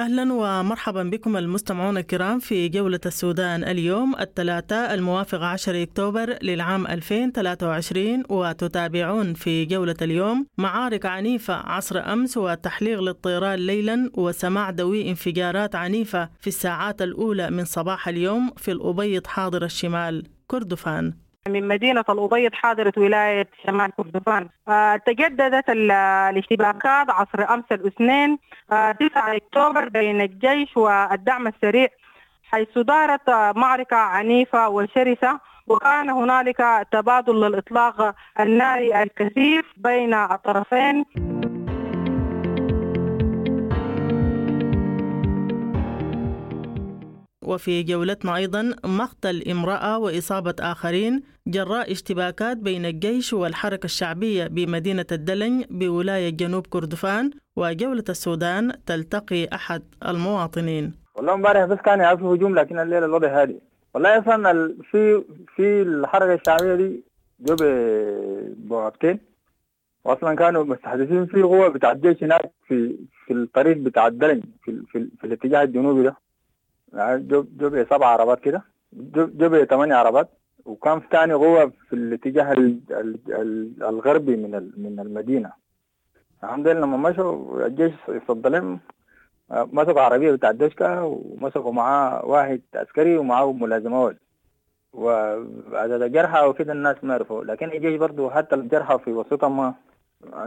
أهلا 0.00 0.32
ومرحبا 0.32 1.02
بكم 1.02 1.36
المستمعون 1.36 1.98
الكرام 1.98 2.38
في 2.38 2.68
جولة 2.68 3.00
السودان 3.06 3.64
اليوم 3.64 4.14
الثلاثاء 4.20 4.94
الموافق 4.94 5.42
10 5.42 5.82
أكتوبر 5.82 6.38
للعام 6.42 6.86
2023 6.86 8.22
وتتابعون 8.28 9.34
في 9.34 9.64
جولة 9.64 9.96
اليوم 10.02 10.46
معارك 10.58 11.06
عنيفة 11.06 11.54
عصر 11.54 12.12
أمس 12.12 12.36
وتحليق 12.36 13.00
للطيران 13.00 13.58
ليلا 13.58 14.10
وسماع 14.14 14.70
دوي 14.70 15.10
انفجارات 15.10 15.74
عنيفة 15.74 16.30
في 16.40 16.46
الساعات 16.46 17.02
الأولى 17.02 17.50
من 17.50 17.64
صباح 17.64 18.08
اليوم 18.08 18.50
في 18.56 18.72
الأبيض 18.72 19.26
حاضر 19.26 19.64
الشمال 19.64 20.24
كردفان. 20.46 21.14
من 21.48 21.68
مدينة 21.68 22.04
الأبيض 22.08 22.54
حاضرة 22.54 22.92
ولاية 22.96 23.48
شمال 23.66 23.90
كردفان 23.96 24.48
آه 24.68 24.96
تجددت 24.96 25.70
الاشتباكات 25.70 27.10
عصر 27.10 27.54
أمس 27.54 27.64
الاثنين 27.72 28.38
آه 28.72 28.92
9 28.92 29.36
أكتوبر 29.36 29.88
بين 29.88 30.20
الجيش 30.20 30.76
والدعم 30.76 31.46
السريع 31.46 31.88
حيث 32.44 32.78
دارت 32.78 33.28
آه 33.28 33.52
معركة 33.56 33.96
عنيفة 33.96 34.68
وشرسة 34.68 35.40
وكان 35.66 36.10
هنالك 36.10 36.86
تبادل 36.92 37.40
للإطلاق 37.40 38.14
الناري 38.40 39.02
الكثيف 39.02 39.64
بين 39.76 40.14
الطرفين. 40.14 41.04
وفي 47.50 47.82
جولتنا 47.82 48.36
أيضا 48.36 48.74
مقتل 48.84 49.42
امرأة 49.50 49.98
وإصابة 49.98 50.54
آخرين 50.60 51.22
جراء 51.46 51.92
اشتباكات 51.92 52.56
بين 52.56 52.84
الجيش 52.86 53.32
والحركة 53.32 53.84
الشعبية 53.84 54.46
بمدينة 54.46 55.06
الدلن 55.12 55.64
بولاية 55.70 56.30
جنوب 56.30 56.66
كردفان 56.66 57.30
وجولة 57.56 58.04
السودان 58.08 58.72
تلتقي 58.86 59.48
أحد 59.54 59.82
المواطنين. 60.08 60.92
والله 61.14 61.34
امبارح 61.34 61.64
بس 61.64 61.78
كان 61.78 62.16
في 62.16 62.24
هجوم 62.24 62.54
لكن 62.58 62.78
الليلة 62.78 63.06
الوضع 63.06 63.40
هادي 63.42 63.56
والله 63.94 64.18
أصلا 64.18 64.74
في 64.90 65.22
في 65.56 65.82
الحركة 65.82 66.34
الشعبية 66.34 66.74
دي 66.74 67.02
جو 67.40 67.56
بوابتين 68.68 69.18
واصلا 70.04 70.34
كانوا 70.34 70.64
مستحدثين 70.64 71.26
في 71.26 71.42
قوة 71.42 71.68
بتاع 71.68 71.92
الجيش 71.92 72.22
هناك 72.24 72.50
في 72.68 72.96
في 73.26 73.32
الطريق 73.32 73.76
بتاع 73.76 74.06
الدلنج 74.06 74.42
في, 74.64 74.82
في, 74.92 75.08
في 75.20 75.26
الاتجاه 75.26 75.62
الجنوبي 75.62 76.02
ده. 76.02 76.16
جو 76.94 77.44
جو 77.56 77.84
سبع 77.90 78.06
عربات 78.06 78.40
كده. 78.40 78.62
جو 79.12 79.64
ثمانية 79.64 79.94
عربات. 79.94 80.28
وكان 80.64 81.00
في 81.00 81.06
ثاني 81.12 81.32
قوة 81.32 81.72
في 81.88 81.92
الاتجاه 81.92 82.52
الغربي 83.82 84.36
من 84.36 84.70
من 84.76 85.00
المدينة. 85.00 85.52
الحمد 86.44 86.68
لله 86.68 86.80
لما 86.80 86.96
مشوا 87.10 87.66
الجيش 87.66 87.92
صد 88.28 88.46
لهم 88.46 88.80
مسكوا 89.50 90.00
عربية 90.00 90.32
بتاع 90.32 90.50
الدشكة 90.50 91.04
ومسكوا 91.04 91.72
معاه 91.72 92.26
واحد 92.26 92.60
عسكري 92.74 93.18
ومعاه 93.18 93.52
ملازم 93.52 93.92
أول 93.94 94.16
وعدد 94.92 96.02
الجرحى 96.02 96.46
وكده 96.46 96.72
الناس 96.72 96.96
ما 97.04 97.14
يعرفوا 97.14 97.44
لكن 97.44 97.68
الجيش 97.68 97.96
برضه 97.96 98.30
حتى 98.30 98.54
الجرحى 98.54 98.98
في 98.98 99.12
وسطهم 99.12 99.56
ما 99.56 99.74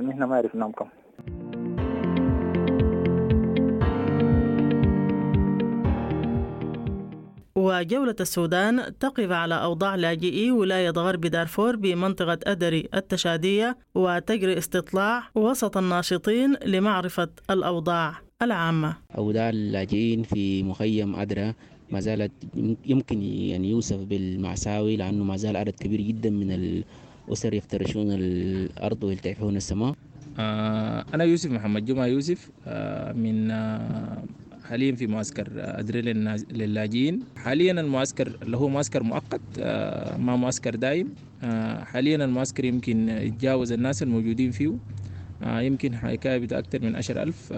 نحن 0.01 0.23
ما 0.23 0.37
عرفناهم 0.37 0.71
كم. 0.71 0.87
وجولة 7.63 8.15
السودان 8.19 8.97
تقف 8.99 9.31
على 9.31 9.55
أوضاع 9.63 9.95
لاجئي 9.95 10.51
ولاية 10.51 10.89
غرب 10.89 11.21
دارفور 11.21 11.75
بمنطقة 11.75 12.37
أدري 12.43 12.89
التشادية 12.93 13.77
وتجري 13.95 14.57
استطلاع 14.57 15.23
وسط 15.35 15.77
الناشطين 15.77 16.55
لمعرفة 16.65 17.29
الأوضاع 17.49 18.15
العامة. 18.41 18.95
أوضاع 19.17 19.49
اللاجئين 19.49 20.23
في 20.23 20.63
مخيم 20.63 21.15
أدرى 21.15 21.53
ما 21.91 21.99
زالت 21.99 22.31
يمكن 22.85 23.21
يعني 23.21 23.69
يوصف 23.69 23.97
بالمعساوي 23.97 24.95
لأنه 24.97 25.23
ما 25.23 25.37
زال 25.37 25.57
عدد 25.57 25.75
كبير 25.79 26.01
جدا 26.01 26.29
من 26.29 26.51
الأسر 27.27 27.53
يفترشون 27.53 28.07
الأرض 28.11 29.03
ويلتحفون 29.03 29.55
السماء. 29.55 29.95
آه 30.39 31.05
أنا 31.13 31.23
يوسف 31.23 31.51
محمد 31.51 31.85
جمعة 31.85 32.05
يوسف 32.05 32.49
آه 32.67 33.11
من 33.13 33.51
آه 33.51 34.23
حاليا 34.69 34.95
في 34.95 35.07
معسكر 35.07 35.47
أدري 35.55 36.01
للاجئين. 36.51 37.19
حاليا 37.37 37.71
المعسكر 37.71 38.31
اللي 38.41 38.57
هو 38.57 38.69
معسكر 38.69 39.03
مؤقت 39.03 39.41
ما 40.19 40.35
معسكر 40.35 40.75
دائم 40.75 41.15
حاليا 41.83 42.25
المعسكر 42.25 42.65
يمكن 42.65 43.09
يتجاوز 43.09 43.71
الناس 43.71 44.03
الموجودين 44.03 44.51
فيه. 44.51 44.73
يمكن 45.45 45.95
حكاية 45.95 46.37
بتاع 46.37 46.59
أكثر 46.59 46.81
من 46.81 46.95
عشر 46.95 47.23
ألف. 47.23 47.53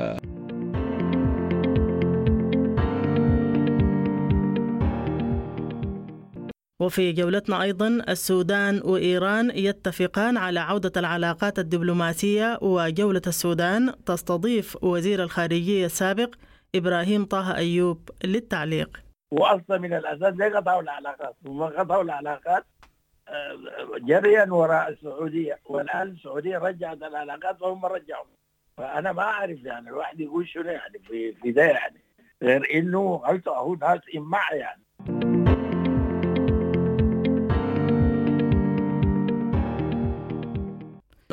وفي 6.80 7.12
جولتنا 7.14 7.62
أيضا 7.62 7.88
السودان 8.10 8.82
وإيران 8.84 9.52
يتفقان 9.56 10.38
على 10.38 10.60
عودة 10.60 10.92
العلاقات 10.98 11.60
الدبلوماسية 11.60 12.60
وجولة 12.62 13.22
السودان 13.28 13.94
تستضيف 14.06 14.84
وزير 14.84 15.24
الخارجية 15.24 15.86
السابق 15.86 16.36
إبراهيم 16.76 17.26
طه 17.26 17.56
أيوب 17.56 18.10
للتعليق. 18.24 19.02
وأصلا 19.32 19.78
من 19.78 19.94
الأساس 19.94 20.34
ليه 20.34 20.58
قطعوا 20.58 20.82
العلاقات؟ 20.82 21.36
وما 21.46 21.66
قطعوا 21.66 22.04
العلاقات 22.04 22.66
جريا 23.98 24.46
وراء 24.54 24.90
السعودية 24.90 25.60
والآن 25.66 26.08
السعودية 26.08 26.58
رجعت 26.58 26.98
العلاقات 26.98 27.62
وهم 27.62 27.86
رجعوا. 27.86 28.26
فأنا 28.78 29.12
ما 29.12 29.22
أعرف 29.22 29.64
يعني 29.64 29.90
الواحد 29.90 30.20
يقول 30.20 30.48
شنو 30.48 30.70
يعني 30.70 31.00
في 31.08 31.34
في 31.34 31.52
ده 31.52 31.64
يعني. 31.64 32.02
غير 32.44 32.68
إنه 32.74 33.18
قلت 33.18 33.48
أهو 33.48 33.76
ناس 33.76 34.00
إمع 34.18 34.54
يعني. 34.54 34.82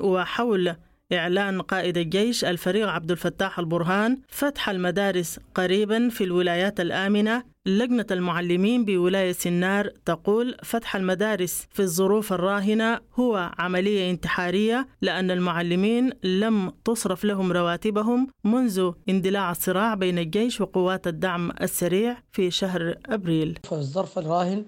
وحول 0.00 0.76
إعلان 1.15 1.61
قائد 1.62 1.99
الجيش 1.99 2.45
الفريق 2.45 2.89
عبد 2.89 3.11
الفتاح 3.11 3.59
البرهان 3.59 4.19
فتح 4.28 4.69
المدارس 4.69 5.39
قريبا 5.55 6.09
في 6.09 6.25
الولايات 6.25 6.81
الآمنة. 6.81 7.53
لجنة 7.67 8.06
المعلمين 8.11 8.84
بولاية 8.84 9.33
سنار 9.33 9.91
تقول 10.05 10.56
فتح 10.62 10.97
المدارس 10.97 11.67
في 11.71 11.81
الظروف 11.83 12.33
الراهنة 12.33 13.01
هو 13.15 13.51
عملية 13.59 14.11
انتحارية 14.11 14.89
لأن 15.03 15.31
المعلمين 15.31 16.11
لم 16.25 16.72
تصرف 16.84 17.25
لهم 17.25 17.53
رواتبهم 17.53 18.28
منذ 18.45 18.93
اندلاع 19.09 19.51
الصراع 19.51 19.95
بين 19.95 20.19
الجيش 20.19 20.61
وقوات 20.61 21.06
الدعم 21.06 21.51
السريع 21.61 22.17
في 22.33 22.51
شهر 22.51 22.95
أبريل. 23.06 23.59
في 23.65 23.72
الظرف 23.72 24.19
الراهن 24.19 24.65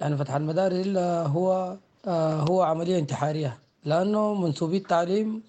يعني 0.00 0.16
فتح 0.16 0.34
المدارس 0.34 0.86
هو 1.26 1.76
هو 2.50 2.62
عملية 2.62 2.98
انتحارية. 2.98 3.58
لأنه 3.84 4.34
منسوبي 4.34 4.76
التعليم 4.76 5.42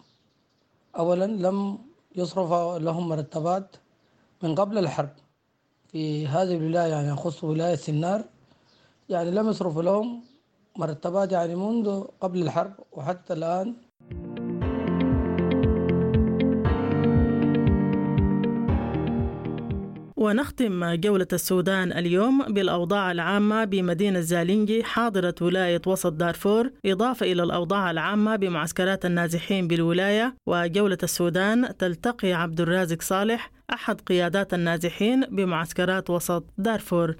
أولا 0.98 1.26
لم 1.26 1.78
يصرف 2.16 2.52
لهم 2.82 3.10
مرتبات 3.10 3.76
من 4.44 4.56
قبل 4.56 4.78
الحرب. 4.78 5.10
في 5.88 6.28
هذه 6.28 6.56
الولاية 6.58 6.92
يعني 6.92 7.08
يخص 7.08 7.44
ولاية 7.44 7.76
سنار 7.76 8.24
يعني 9.10 9.32
لم 9.32 9.50
يصرفوا 9.50 9.84
لهم 9.84 10.24
مرتبات 10.78 11.32
يعني 11.32 11.56
منذ 11.56 12.04
قبل 12.22 12.42
الحرب 12.42 12.74
وحتى 12.92 13.34
الآن 13.34 13.76
ونختم 20.26 20.94
جولة 20.94 21.28
السودان 21.34 21.92
اليوم 21.92 22.44
بالأوضاع 22.54 23.12
العامة 23.12 23.66
بمدينة 23.66 24.20
زالينجي 24.20 24.84
حاضرة 24.84 25.36
ولاية 25.42 25.82
وسط 25.88 26.14
دارفور. 26.14 26.72
إضافة 26.86 27.32
إلى 27.32 27.44
الأوضاع 27.44 27.92
العامة 27.92 28.36
بمعسكرات 28.36 29.06
النازحين 29.06 29.68
بالولاية 29.68 30.36
وجولة 30.48 30.98
السودان 31.04 31.78
تلتقي 31.78 32.34
عبد 32.34 32.62
الرازق 32.62 33.02
صالح 33.02 33.52
أحد 33.74 34.02
قيادات 34.02 34.54
النازحين 34.54 35.22
بمعسكرات 35.22 36.10
وسط 36.10 36.54
دارفور. 36.58 37.16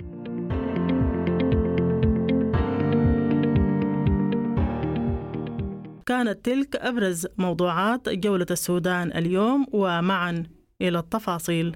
كانت 6.06 6.46
تلك 6.46 6.76
أبرز 6.76 7.28
موضوعات 7.38 8.10
جولة 8.10 8.46
السودان 8.52 9.12
اليوم 9.12 9.66
ومعا 9.74 10.44
إلى 10.82 11.00
التفاصيل. 11.00 11.76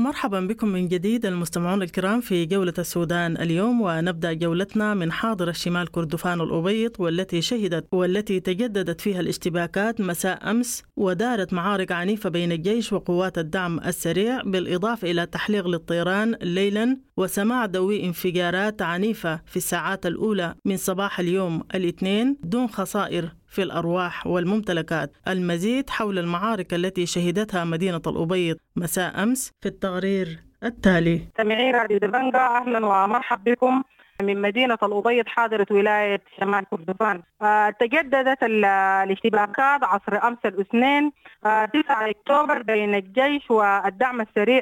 مرحبا 0.00 0.40
بكم 0.40 0.68
من 0.68 0.88
جديد 0.88 1.26
المستمعون 1.26 1.82
الكرام 1.82 2.20
في 2.20 2.46
جولة 2.46 2.72
السودان 2.78 3.36
اليوم 3.36 3.80
ونبدأ 3.80 4.32
جولتنا 4.32 4.94
من 4.94 5.12
حاضر 5.12 5.48
الشمال 5.48 5.90
كردفان 5.90 6.40
الأبيض 6.40 6.90
والتي 6.98 7.42
شهدت 7.42 7.86
والتي 7.92 8.40
تجددت 8.40 9.00
فيها 9.00 9.20
الاشتباكات 9.20 10.00
مساء 10.00 10.50
أمس 10.50 10.82
ودارت 10.96 11.52
معارك 11.52 11.92
عنيفة 11.92 12.30
بين 12.30 12.52
الجيش 12.52 12.92
وقوات 12.92 13.38
الدعم 13.38 13.80
السريع 13.80 14.42
بالإضافة 14.42 15.10
إلى 15.10 15.26
تحليق 15.26 15.66
للطيران 15.68 16.34
ليلا 16.42 16.98
وسماع 17.16 17.66
دوي 17.66 18.04
انفجارات 18.04 18.82
عنيفة 18.82 19.40
في 19.46 19.56
الساعات 19.56 20.06
الأولى 20.06 20.54
من 20.64 20.76
صباح 20.76 21.20
اليوم 21.20 21.62
الاثنين 21.74 22.36
دون 22.44 22.68
خسائر 22.68 23.39
في 23.50 23.62
الأرواح 23.62 24.26
والممتلكات. 24.26 25.10
المزيد 25.28 25.90
حول 25.90 26.18
المعارك 26.18 26.74
التي 26.74 27.06
شهدتها 27.06 27.64
مدينة 27.64 28.02
الأبيض. 28.06 28.56
مساء 28.76 29.22
أمس 29.22 29.52
في 29.62 29.68
التقرير 29.68 30.38
التالي. 30.64 31.20
سامعين 31.36 31.74
راديو 31.74 31.98
دبنجا 31.98 32.38
أهلا 32.38 32.86
ومرحبا 32.86 33.52
بكم. 33.52 33.82
من 34.22 34.42
مدينة 34.42 34.78
الأبيض 34.82 35.26
حاضرة 35.26 35.66
ولاية 35.70 36.20
شمال 36.40 36.64
كردفان 36.70 37.22
آه، 37.42 37.70
تجددت 37.70 38.42
ال- 38.42 38.64
الاشتباكات 39.04 39.84
عصر 39.84 40.28
أمس 40.28 40.38
الاثنين 40.44 41.12
آه، 41.46 41.64
9 41.64 42.10
أكتوبر 42.10 42.62
بين 42.62 42.94
الجيش 42.94 43.50
والدعم 43.50 44.20
السريع 44.20 44.60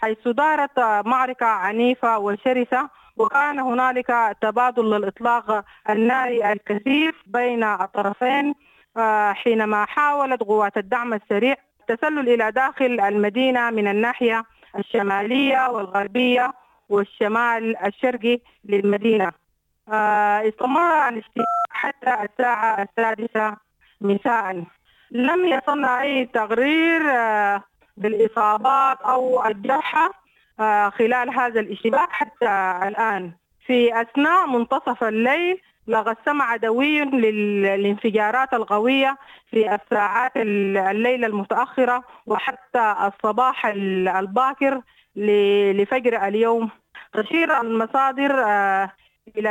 حيث 0.00 0.28
دارت 0.28 0.78
آه، 0.78 1.02
معركة 1.06 1.46
عنيفة 1.46 2.18
وشرسة. 2.18 2.88
وكان 3.16 3.58
هنالك 3.58 4.36
تبادل 4.40 4.90
للإطلاق 4.90 5.64
الناري 5.90 6.52
الكثيف 6.52 7.14
بين 7.26 7.64
الطرفين 7.64 8.54
حينما 9.32 9.84
حاولت 9.84 10.42
قوات 10.42 10.76
الدعم 10.76 11.14
السريع 11.14 11.56
التسلل 11.90 12.28
إلى 12.28 12.52
داخل 12.52 13.00
المدينة 13.00 13.70
من 13.70 13.88
الناحية 13.88 14.44
الشمالية 14.78 15.68
والغربية 15.68 16.52
والشمال 16.88 17.76
الشرقي 17.76 18.40
للمدينة. 18.64 19.32
آه، 19.88 20.48
استمر 20.48 21.08
الاشتباك 21.08 21.46
حتى 21.70 22.14
الساعة 22.24 22.82
السادسة 22.82 23.56
مساء. 24.00 24.64
لم 25.10 25.44
يصلنا 25.44 26.02
أي 26.02 26.24
تقرير 26.24 27.10
آه، 27.10 27.62
بالإصابات 27.96 29.00
أو 29.00 29.46
الجرحى. 29.46 30.08
خلال 30.98 31.30
هذا 31.38 31.60
الاشتباك 31.60 32.08
حتى 32.12 32.78
الآن. 32.88 33.32
في 33.66 34.00
أثناء 34.00 34.46
منتصف 34.46 35.04
الليل 35.04 35.60
لقد 35.88 36.16
سمع 36.26 36.56
دوي 36.56 37.00
لل- 37.00 37.62
للانفجارات 37.62 38.54
القوية 38.54 39.16
في 39.50 39.74
الساعات 39.74 40.32
ال- 40.36 40.76
الليلة 40.78 41.26
المتأخرة 41.26 42.04
وحتى 42.26 42.94
الصباح 43.06 43.66
ال- 43.66 44.08
الباكر 44.08 44.80
لفجر 45.16 46.26
اليوم. 46.28 46.70
تشير 47.12 47.60
المصادر 47.60 48.44
آه، 48.46 48.90
إلى 49.38 49.48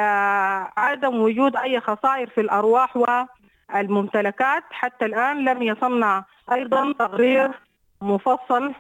عدم 0.77 1.15
وجود 1.21 1.55
أي 1.55 1.79
خسائر 1.79 2.27
في 2.29 2.41
الأرواح 2.41 2.97
والممتلكات. 2.97 4.63
حتى 4.71 5.05
الآن 5.05 5.45
لم 5.45 5.61
يصلنا 5.61 6.23
أيضا 6.51 6.93
تقرير 6.93 7.51
مفصل 8.01 8.73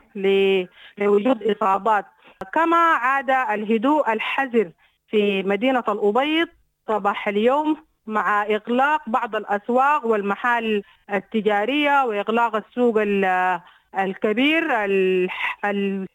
لوجود 0.97 1.43
إصابات. 1.43 2.05
كما 2.53 2.77
عاد 2.77 3.29
الهدوء 3.29 4.13
الحذر 4.13 4.71
في 5.07 5.43
مدينة 5.43 5.83
الأبيض 5.87 6.47
صباح 6.87 7.27
اليوم 7.27 7.77
مع 8.07 8.43
إغلاق 8.43 9.01
بعض 9.09 9.35
الأسواق 9.35 10.05
والمحال 10.05 10.83
التجارية 11.13 12.05
وإغلاق 12.05 12.55
السوق 12.55 13.01
ال- 13.01 13.59
الكبير. 13.99 14.85
ال- 14.85 15.29
ال- 15.65 16.07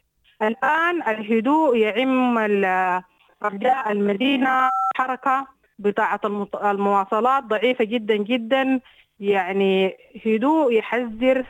الآن 0.43 1.03
الهدوء 1.03 1.77
يعم 1.77 2.39
أرجاء 3.45 3.93
المدينة. 3.93 4.71
حركة 4.97 5.47
المط- 6.25 6.65
المواصلات 6.65 7.45
ضعيفة 7.45 7.85
جدا 7.85 8.17
جدا. 8.17 8.81
يعني 9.21 9.97
هدوء 10.27 10.73
يحذر 10.73 11.45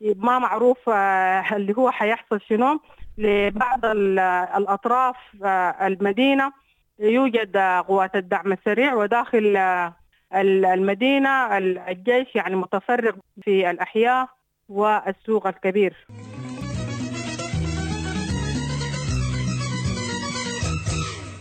ما 0.00 0.38
معروف 0.38 0.78
آه، 0.88 1.44
اللي 1.56 1.74
هو 1.78 1.90
حيحصل 1.90 2.40
شنو. 2.48 2.80
لبعض 3.18 3.84
ال- 3.84 4.18
الأطراف 4.56 5.16
آه، 5.44 5.86
المدينة. 5.86 6.52
يوجد 6.98 7.56
آه، 7.56 7.80
قوات 7.80 8.16
الدعم 8.16 8.52
السريع 8.52 8.94
وداخل 8.94 9.56
آه، 9.56 9.96
ال- 10.34 10.64
المدينة 10.64 11.58
ال- 11.58 11.78
الجيش 11.78 12.34
يعني 12.34 12.56
متفرغ 12.56 13.12
في 13.44 13.70
الأحياء 13.70 14.28
والسوق 14.68 15.46
الكبير. 15.46 16.06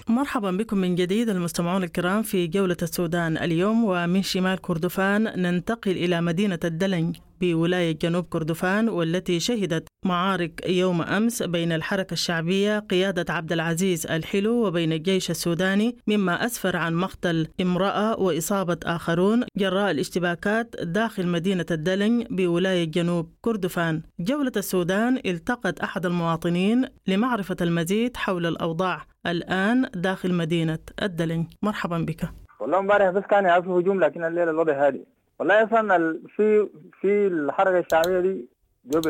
مرحبا 0.07 0.51
بكم 0.51 0.77
من 0.77 0.95
جديد 0.95 1.29
المستمعون 1.29 1.83
الكرام 1.83 2.21
في 2.23 2.47
جولة 2.47 2.77
السودان 2.81 3.37
اليوم 3.37 3.83
ومن 3.83 4.21
شمال 4.23 4.61
كردفان 4.61 5.23
ننتقل 5.41 5.91
إلى 5.91 6.21
مدينة 6.21 6.59
الدلنج. 6.63 7.17
بولاية 7.43 7.91
جنوب 7.91 8.25
كردفان 8.25 8.89
والتي 8.89 9.39
شهدت 9.39 9.87
معارك 10.05 10.69
يوم 10.69 11.01
أمس 11.01 11.43
بين 11.43 11.71
الحركة 11.71 12.13
الشعبية 12.13 12.79
قيادة 12.79 13.33
عبد 13.33 13.51
العزيز 13.51 14.07
الحلو 14.07 14.67
وبين 14.67 14.93
الجيش 14.93 15.29
السوداني 15.31 15.97
مما 16.07 16.45
أسفر 16.45 16.77
عن 16.77 16.93
مقتل 16.95 17.47
امرأة 17.61 18.19
وإصابة 18.19 18.77
آخرون 18.85 19.43
جراء 19.57 19.91
الاشتباكات 19.91 20.75
داخل 20.83 21.27
مدينة 21.27 21.65
الدلنج 21.71 22.27
بولاية 22.29 22.83
جنوب 22.83 23.29
كردفان. 23.41 24.01
جولة 24.19 24.51
السودان 24.57 25.19
التقت 25.25 25.79
أحد 25.79 26.05
المواطنين 26.05 26.85
لمعرفة 27.07 27.57
المزيد 27.61 28.17
حول 28.17 28.45
الأوضاع 28.45 29.05
الآن 29.27 29.89
داخل 29.95 30.33
مدينة 30.33 30.79
الدلنج 31.03 31.45
مرحبا 31.61 31.97
بك. 31.97 32.29
والله 32.59 32.79
امبارح 32.79 33.09
بس 33.09 33.23
كان 33.29 33.45
يعرف 33.45 33.67
هجوم 33.67 33.99
لكن 33.99 34.23
الليلة 34.23 34.51
الوضع 34.51 34.87
هادي 34.87 35.05
والله 35.43 35.63
أصلا 35.63 36.19
في 36.35 36.69
في 37.01 37.27
الحركة 37.27 37.79
الشعبية 37.79 38.19
دي 38.19 38.47
جو 38.85 39.01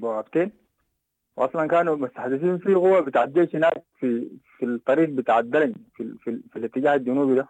بوابتين 0.00 0.50
واصلا 1.36 1.66
كانوا 1.68 1.96
مستحدثين 1.96 2.58
في 2.58 2.74
قوه 2.74 3.00
بتاع 3.00 3.24
الجيش 3.24 3.56
هناك 3.56 3.82
في 4.00 4.28
في 4.58 4.64
الطريق 4.64 5.08
بتاع 5.08 5.38
الدلنج 5.38 5.76
في, 5.94 6.14
في, 6.24 6.40
في 6.52 6.58
الاتجاه 6.58 6.94
الجنوبي 6.94 7.34
ده. 7.34 7.48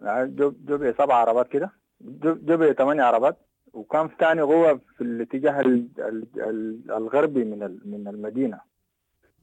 يعني 0.00 0.34
جو 0.36 0.92
سبع 0.98 1.14
عربات 1.14 1.48
كده. 1.48 1.70
جو 2.00 2.72
ثمانية 2.72 3.02
عربات. 3.02 3.36
وكان 3.72 4.08
في 4.08 4.16
تاني 4.18 4.40
قوة 4.42 4.80
في 4.96 5.00
الاتجاه 5.04 5.60
ال- 5.60 5.88
ال- 5.98 6.26
ال- 6.36 6.90
الغربي 6.92 7.44
من 7.44 7.78
من 7.84 8.08
المدينة. 8.08 8.60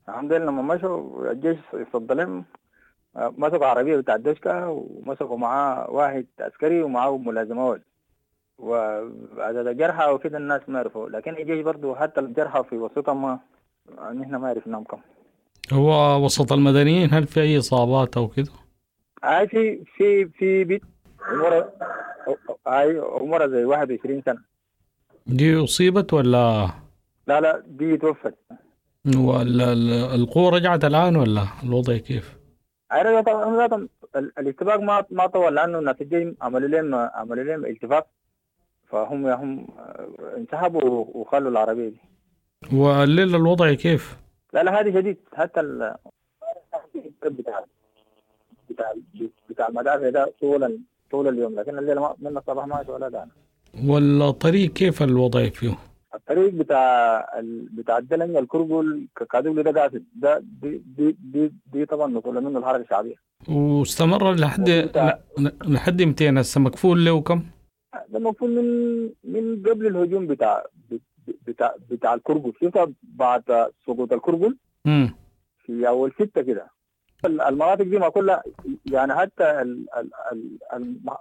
الحمد 0.10 0.34
لله 0.34 0.46
لما 0.46 0.76
مشوا 0.76 1.32
الجيش 1.32 1.58
صد 1.94 2.12
لهم 2.12 2.38
آه، 2.40 2.44
مسكوا 3.16 3.66
عربية 3.66 3.98
بتاع 3.98 4.16
الدشكة 4.16 4.70
ومسكوا 4.70 5.38
معاه 5.38 5.92
واحد 5.92 6.26
عسكري 6.40 6.84
ومعاه 6.84 7.18
ملازم 7.18 7.60
أول 7.60 7.82
وعدد 8.58 9.68
الجرحى 9.68 10.12
وكده 10.12 10.38
الناس 10.38 10.62
ما 10.68 10.80
عرفوا. 10.80 11.10
لكن 11.10 11.32
الجيش 11.38 11.60
برضو 11.62 11.96
حتى 11.96 12.20
الجرحى 12.20 12.64
في 12.70 12.78
وسطهم 12.78 13.22
ما 13.22 13.40
نحن 14.14 14.36
ما 14.36 14.48
عرفناهم 14.50 14.84
كم. 14.84 14.98
هو 15.74 16.26
وسط 16.26 16.52
المدنيين 16.54 17.14
هل 17.14 17.28
في 17.28 17.42
أي 17.42 17.58
إصابات 17.58 18.18
أو 18.18 18.28
كده؟ 18.28 18.52
هاي 19.24 19.48
في 19.48 19.84
في 19.98 20.26
في 20.26 20.64
بيت 20.64 20.82
عمرها 21.22 21.70
هاي 22.68 23.00
عمرها 23.00 23.48
زي 23.48 23.66
21 23.66 24.22
سنة. 24.26 24.42
دي 25.28 25.64
أصيبت 25.64 26.14
ولا؟ 26.14 26.70
لا 27.28 27.42
لا 27.42 27.64
دي 27.68 27.98
توفت. 27.98 28.34
ولا 29.18 29.74
ال- 29.74 30.22
القوة 30.22 30.50
رجعت 30.50 30.86
الآن 30.86 31.16
ولا 31.16 31.44
الوضع 31.64 31.98
كيف؟ 31.98 32.38
طبعا 33.22 33.68
طبعاً 33.68 33.88
ال- 34.16 34.40
الاتفاق 34.40 34.80
ما 34.80 35.06
ما 35.12 35.28
طول 35.28 35.56
لأنه 35.56 35.80
الناس 35.80 35.96
الجاي 36.02 36.36
عملوا 36.42 36.68
لهم 36.68 36.96
عملوا 36.96 37.44
لهم 37.44 37.66
التفاق 37.66 38.08
فهم 38.88 39.26
هم 39.28 39.68
انسحبوا 40.38 40.82
وخلوا 41.14 41.52
العربية 41.52 41.90
دي 41.90 41.98
والليلة 42.74 43.38
الوضع 43.38 43.74
كيف؟ 43.74 44.18
لا 44.54 44.64
لا 44.64 44.80
هذه 44.82 44.94
شديد 44.94 45.18
حتى 45.34 45.60
ال 45.60 45.96
بتاع 47.26 47.66
بتاع 48.70 48.94
بتاع 49.50 49.68
المدافع 49.68 50.10
ده 50.10 50.34
طول 50.42 50.80
طول 51.12 51.28
اليوم 51.28 51.60
لكن 51.60 51.78
الليلة 51.80 52.16
من 52.20 52.38
الصباح 52.38 52.68
ما 52.68 52.86
ولا 52.90 53.10
ده 53.10 53.28
والطريق 53.88 54.74
كيف 54.74 55.04
الوضع 55.04 55.50
فيه؟ 55.50 55.78
الطريق 56.30 56.54
بتاع 56.54 57.20
ال... 57.40 57.68
بتاع 57.72 57.98
الدلنج 57.98 58.36
الكربل 58.36 59.08
كادوبلي 59.32 59.64
ده 59.64 59.82
قاصد 59.82 60.04
ده 60.16 60.44
دي 60.62 60.82
دي 60.98 61.18
دي, 61.20 61.54
دي 61.74 61.86
طبعا 61.86 62.08
نقول 62.12 62.44
منه 62.44 62.60
الحركه 62.60 62.82
الشعبية. 62.84 63.16
واستمر 63.50 64.34
لحد 64.34 64.70
ل- 64.70 65.52
لحد 65.74 66.02
متى 66.02 66.30
هسه؟ 66.30 66.62
مقفول 66.62 67.06
له 67.06 67.22
كم؟ 67.22 67.44
ده 68.10 68.18
المفروض 68.20 68.50
من 68.52 69.04
من 69.24 69.64
قبل 69.70 69.88
الهجوم 69.88 70.28
بتاع 70.28 70.64
بتاع 71.48 71.76
بتاع 71.90 72.14
الكربل 72.14 72.54
شوف 72.60 72.90
بعد 73.04 73.44
سقوط 73.88 74.14
الكربل 74.14 74.58
مم. 74.86 75.16
في 75.66 75.88
أول 75.88 76.12
ستة 76.20 76.42
كده. 76.42 76.68
المناطق 77.26 77.84
دي 77.84 78.00
ما 78.00 78.10
كلها 78.10 78.44
يعني 78.92 79.16
حتى 79.16 79.44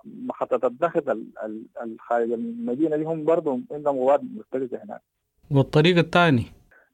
محطة 0.04 0.66
الضغط 0.66 1.08
ال- 1.08 1.26
ال- 1.44 1.66
الخارج 1.82 2.32
المدينة 2.32 2.96
دي 2.96 3.04
هم 3.04 3.24
برضه 3.24 3.60
عندهم 3.72 3.96
قوات 3.96 4.20
مختلفة 4.36 4.84
هناك. 4.84 5.00
والطريق 5.50 5.98
الثاني؟ 5.98 6.44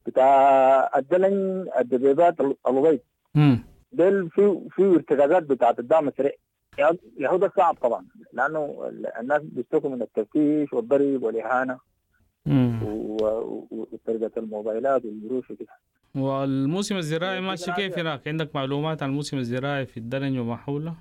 بتاع 0.07 0.91
الدلن 0.97 1.67
الدبيبات 1.79 2.35
مم. 3.35 3.65
ديل 3.93 4.31
في 4.31 4.61
في 4.71 4.83
ارتكازات 4.85 5.43
بتاعت 5.43 5.79
الدعم 5.79 6.09
السريع. 6.09 6.33
يا 6.79 7.29
هو 7.29 7.37
ده 7.37 7.53
صعب 7.57 7.75
طبعا 7.75 8.07
لأنه 8.33 8.91
الناس 9.21 9.43
بيشتكوا 9.43 9.91
من 9.91 10.03
التفتيش 10.03 10.73
والضرب 10.73 11.23
والإهانة. 11.23 11.79
مم. 12.47 12.83
و- 12.83 13.67
و- 13.71 13.88
وسرقه 13.93 14.31
الموبايلات 14.37 15.05
والقروش 15.05 15.50
وكده. 15.50 15.73
والموسم 16.17 16.97
الزراعي 16.97 17.41
ماشي 17.41 17.65
العافية. 17.65 17.87
كيف 17.88 17.99
هناك؟ 17.99 18.29
عندك 18.29 18.50
معلومات 18.55 19.03
عن 19.03 19.09
الموسم 19.09 19.38
الزراعي 19.38 19.87
في 19.87 19.97
الدلن 19.97 20.38
وما 20.38 20.57
حوله 20.57 20.95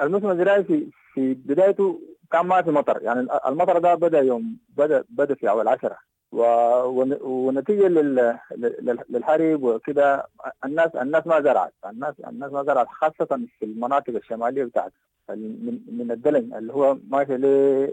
الموسم 0.00 0.30
الزراعي 0.30 0.64
في 0.64 0.86
في 1.14 1.34
بدايته 1.34 2.00
كان 2.32 2.46
ما 2.46 2.62
في 2.62 2.70
مطر 2.70 3.02
يعني 3.02 3.26
المطر 3.46 3.78
ده 3.78 3.94
بدأ 3.94 4.20
يوم 4.20 4.56
بدا 4.76 5.04
بدأ 5.10 5.34
في 5.34 5.50
أول 5.50 5.68
عشرة. 5.68 5.96
و- 6.32 6.84
ون- 6.84 7.18
ونتيجة 7.22 7.88
لل- 7.88 8.38
لل- 8.56 9.04
للحرب 9.10 9.62
وكده 9.62 10.26
الناس 10.64 10.90
الناس 10.96 11.26
ما 11.26 11.40
زرعت. 11.40 11.72
الناس 11.86 12.14
الناس 12.28 12.52
ما 12.52 12.62
زرعت 12.62 12.86
خاصة 12.88 13.40
في 13.58 13.64
المناطق 13.64 14.14
الشمالية 14.16 14.64
بتاعت 14.64 14.92
من 15.28 15.80
من 15.98 16.10
الدلن 16.10 16.54
اللي 16.54 16.72
هو 16.72 16.96
ماشي 17.08 17.36
له 17.36 17.88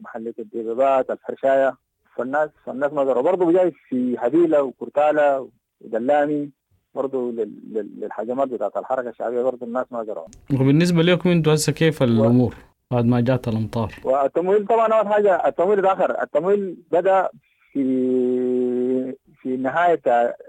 محلية 0.00 0.34
الدبابات 0.38 1.10
الحرشاية. 1.10 1.76
فالناس 2.16 2.50
فالناس 2.64 2.92
ما 2.92 3.04
زرعوا. 3.04 3.22
برضه 3.22 3.52
جاي 3.52 3.72
في 3.88 4.16
هبيلة 4.18 4.62
وكرتالة 4.62 5.48
ودلامي 5.80 6.50
برضه 6.94 7.32
لل- 7.32 7.58
لل- 7.72 7.90
للحجمات 8.00 8.48
بتاعت 8.48 8.76
الحركة 8.76 9.08
الشعبية 9.08 9.42
برضه 9.42 9.66
الناس 9.66 9.86
ما 9.90 10.04
زرعوا 10.04 10.26
وبالنسبة 10.54 11.02
لكم 11.02 11.30
أنتوا 11.30 11.54
هسه 11.54 11.72
كيف 11.72 12.02
الأمور 12.02 12.54
بعد 12.90 13.04
ما 13.04 13.20
جات 13.20 13.48
الأمطار؟ 13.48 13.94
والتمويل 14.04 14.66
طبعا 14.66 14.88
أول 14.92 15.08
حاجة 15.08 15.48
التمويل 15.48 15.78
اتاخر 15.78 16.22
التمويل 16.22 16.76
بدأ 16.92 17.28
في 17.72 17.82
في 19.42 19.56
نهاية 19.56 20.00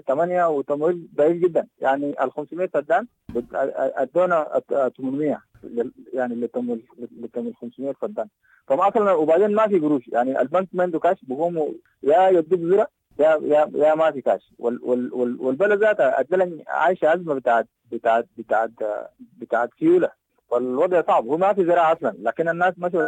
8 0.07 0.49
وتمويل 0.49 1.07
ضعيف 1.15 1.37
جدا. 1.43 1.67
يعني 1.79 2.23
ال 2.23 2.31
500 2.31 2.67
فدان 2.67 3.07
ادونا 3.53 4.61
800 4.97 5.41
لل- 5.63 5.91
يعني 6.13 6.35
للتمويل 6.35 6.83
للتمويل 7.21 7.53
500 7.55 7.93
فدان 8.01 8.27
فما 8.67 8.87
أصلا 8.87 9.11
وبعدين 9.11 9.55
ما 9.55 9.67
في 9.67 9.79
قروش. 9.79 10.07
يعني 10.07 10.41
البنك 10.41 10.67
ما 10.73 10.83
عنده 10.83 10.99
كاش 10.99 11.17
بيقوموا 11.23 11.67
يا 12.03 12.29
يدوك 12.29 12.59
زرع 12.59 12.87
يا 13.19 13.39
يا 13.43 13.71
يا 13.75 13.95
ما 13.95 14.11
في 14.11 14.21
كاش. 14.21 14.53
وال 14.59 14.79
وال 14.83 15.13
وال 15.13 15.41
والبلد 15.41 15.79
ذاتها 15.83 16.21
الدلن 16.21 16.63
عايشة 16.67 17.13
أزمة 17.13 17.33
بتاعت 17.33 17.67
بتاعت 17.91 18.27
بتاعت 18.37 18.71
بتاعت 19.19 19.69
سيوله 19.79 20.11
والوضع 20.49 21.01
صعب. 21.07 21.27
هو 21.27 21.37
ما 21.37 21.53
في 21.53 21.65
زراعة 21.65 21.93
أصلا. 21.93 22.15
لكن 22.19 22.49
الناس 22.49 22.73
مشوا 22.77 23.07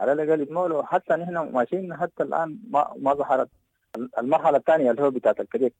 على 0.00 0.12
الأقل 0.12 0.40
يتمولوا. 0.40 0.82
حتى 0.82 1.14
نحن 1.14 1.36
ماشيين 1.38 1.96
حتى 1.96 2.22
الآن 2.22 2.58
ما 2.70 2.94
ما 2.98 3.14
ظهرت 3.14 3.48
المرحلة 4.18 4.56
الثانية 4.56 4.90
اللي 4.90 5.02
هو 5.02 5.10
بتاعت 5.10 5.40
الكريك. 5.40 5.74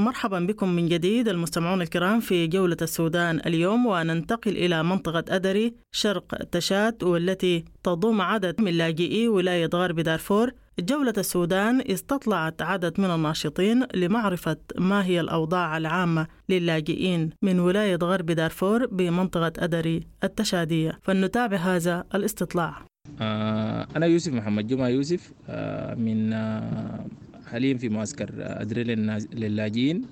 مرحبا 0.00 0.40
بكم 0.40 0.68
من 0.68 0.88
جديد 0.88 1.28
المستمعون 1.28 1.82
الكرام 1.82 2.20
في 2.20 2.46
جولة 2.46 2.76
السودان 2.82 3.40
اليوم 3.46 3.86
وننتقل 3.86 4.56
إلى 4.56 4.82
منطقة 4.82 5.24
أدري 5.36 5.74
شرق 5.92 6.34
تشات 6.34 7.02
والتي 7.02 7.64
تضم 7.82 8.20
عدد 8.20 8.60
من 8.60 8.72
لاجئي 8.72 9.28
ولاية 9.28 9.70
غرب 9.74 10.00
دارفور. 10.00 10.52
جولة 10.78 11.14
السودان 11.18 11.82
استطلعت 11.90 12.62
عدد 12.62 13.00
من 13.00 13.10
الناشطين 13.10 13.86
لمعرفة 13.94 14.56
ما 14.78 15.04
هي 15.04 15.20
الأوضاع 15.20 15.76
العامة 15.76 16.26
للاجئين 16.48 17.30
من 17.42 17.60
ولاية 17.60 17.98
غرب 18.02 18.26
دارفور 18.26 18.86
بمنطقة 18.86 19.52
أدري 19.58 20.06
التشادية. 20.24 20.98
فلنتابع 21.02 21.56
هذا 21.56 22.04
الاستطلاع. 22.14 22.82
آه، 23.20 23.86
أنا 23.96 24.06
يوسف 24.06 24.32
محمد 24.32 24.66
جمعة 24.66 24.88
يوسف 24.88 25.32
آه، 25.48 25.94
من 25.94 26.32
آه، 26.32 27.06
حاليا 27.50 27.74
في 27.76 27.88
معسكر 27.88 28.30
آه، 28.38 28.62
أدري 28.62 28.84
للناز- 28.84 29.28
للاجئين. 29.34 30.02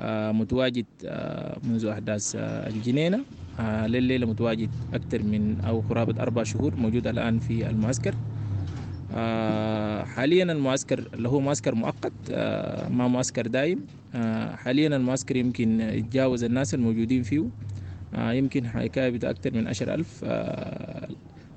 آه، 0.00 0.32
متواجد 0.32 0.86
آه، 1.04 1.58
منذ 1.64 1.86
أحداث 1.86 2.32
الجنينة. 2.38 3.20
لليلة 3.86 4.26
متواجد 4.26 4.70
أكثر 4.94 5.22
من 5.22 5.60
أو 5.60 5.80
قرابة 5.80 6.22
أربع 6.22 6.42
شهور 6.42 6.76
موجود 6.76 7.06
الآن 7.06 7.38
في 7.38 7.68
المعسكر. 7.70 8.14
حاليا 10.14 10.44
المعسكر 10.52 11.08
اللي 11.14 11.28
هو 11.28 11.40
معسكر 11.40 11.74
مؤقت 11.74 12.12
ما 12.90 13.08
معسكر 13.08 13.46
دائم 13.46 13.78
حاليا 14.56 14.96
المعسكر 14.96 15.36
يمكن 15.36 15.80
يتجاوز 15.80 16.44
الناس 16.44 16.74
الموجودين 16.74 17.22
فيه. 17.22 17.44
يمكن 18.18 18.66
حكاية 18.66 19.30
أكثر 19.30 19.54
من 19.54 19.66
عشر 19.68 19.94
ألف 19.94 20.24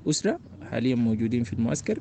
أسرة 0.08 0.38
حاليا 0.70 0.94
موجودين 0.94 1.42
في 1.44 1.52
المعسكر. 1.52 1.98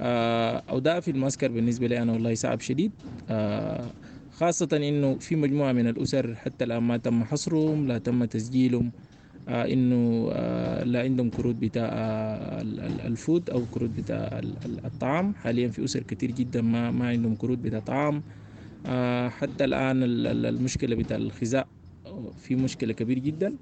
آه، 0.00 0.62
أوضاع 0.70 1.00
في 1.00 1.10
المعسكر 1.10 1.48
بالنسبة 1.52 1.86
لي 1.86 2.02
أنا 2.02 2.12
والله 2.12 2.34
صعب 2.34 2.60
شديد. 2.60 2.92
آه، 3.28 3.92
خاصة 4.30 4.68
إنه 4.72 5.18
في 5.18 5.36
مجموعة 5.36 5.72
من 5.72 5.86
الأسر 5.88 6.34
حتى 6.34 6.64
الآن 6.64 6.82
ما 6.82 6.96
تم 6.96 7.24
حصرهم 7.24 7.86
لا 7.86 7.98
تم 7.98 8.24
تسجيلهم 8.24 8.92
آه، 9.48 9.66
آه، 10.32 10.84
لا 10.84 11.00
عندهم 11.02 11.30
كروت 11.30 11.54
بتاع 11.56 11.88
ال- 12.60 12.80
ال- 12.80 13.00
ال 13.00 13.10
food 13.10 13.50
أو 13.50 13.66
كروت 13.66 13.90
بتاع 13.90 14.38
ال- 14.38 14.58
ال- 14.66 14.86
الطعام. 14.86 15.34
حاليا 15.34 15.68
في 15.68 15.84
أسر 15.84 16.02
كتير 16.02 16.30
جدا 16.30 16.62
ما 16.62 16.90
ما 16.90 17.08
عندهم 17.08 17.36
كروت 17.36 17.58
بتاع 17.58 17.80
طعام. 17.80 18.22
حتى 19.30 19.64
الآن 19.64 20.02
ال- 20.02 20.26
ال- 20.26 20.46
المشكلة 20.46 20.96
بتاع 20.96 21.16
الغذاء 21.16 21.68
في 22.36 22.56
مشكلة 22.56 22.92
كبير 22.92 23.18
جدا. 23.18 23.58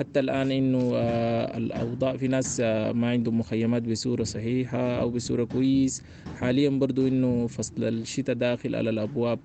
حتى 0.00 0.20
الآن 0.20 0.50
إنه 0.52 0.92
آه، 0.96 1.56
الأوضاع 1.58 2.16
في 2.16 2.28
ناس 2.28 2.60
آه، 2.64 2.92
ما 2.92 3.10
عندهم 3.10 3.38
مخيمات 3.40 3.82
بصورة 3.82 4.22
صحيحة 4.24 5.00
أو 5.00 5.10
بصورة 5.10 5.44
كويس. 5.44 6.02
حاليا 6.32 6.70
برضو 6.70 7.08
إنه 7.08 7.46
فصل 7.46 7.84
الشتاء 7.84 8.36
داخل 8.36 8.74
على 8.76 8.90
الأبواب. 8.90 9.40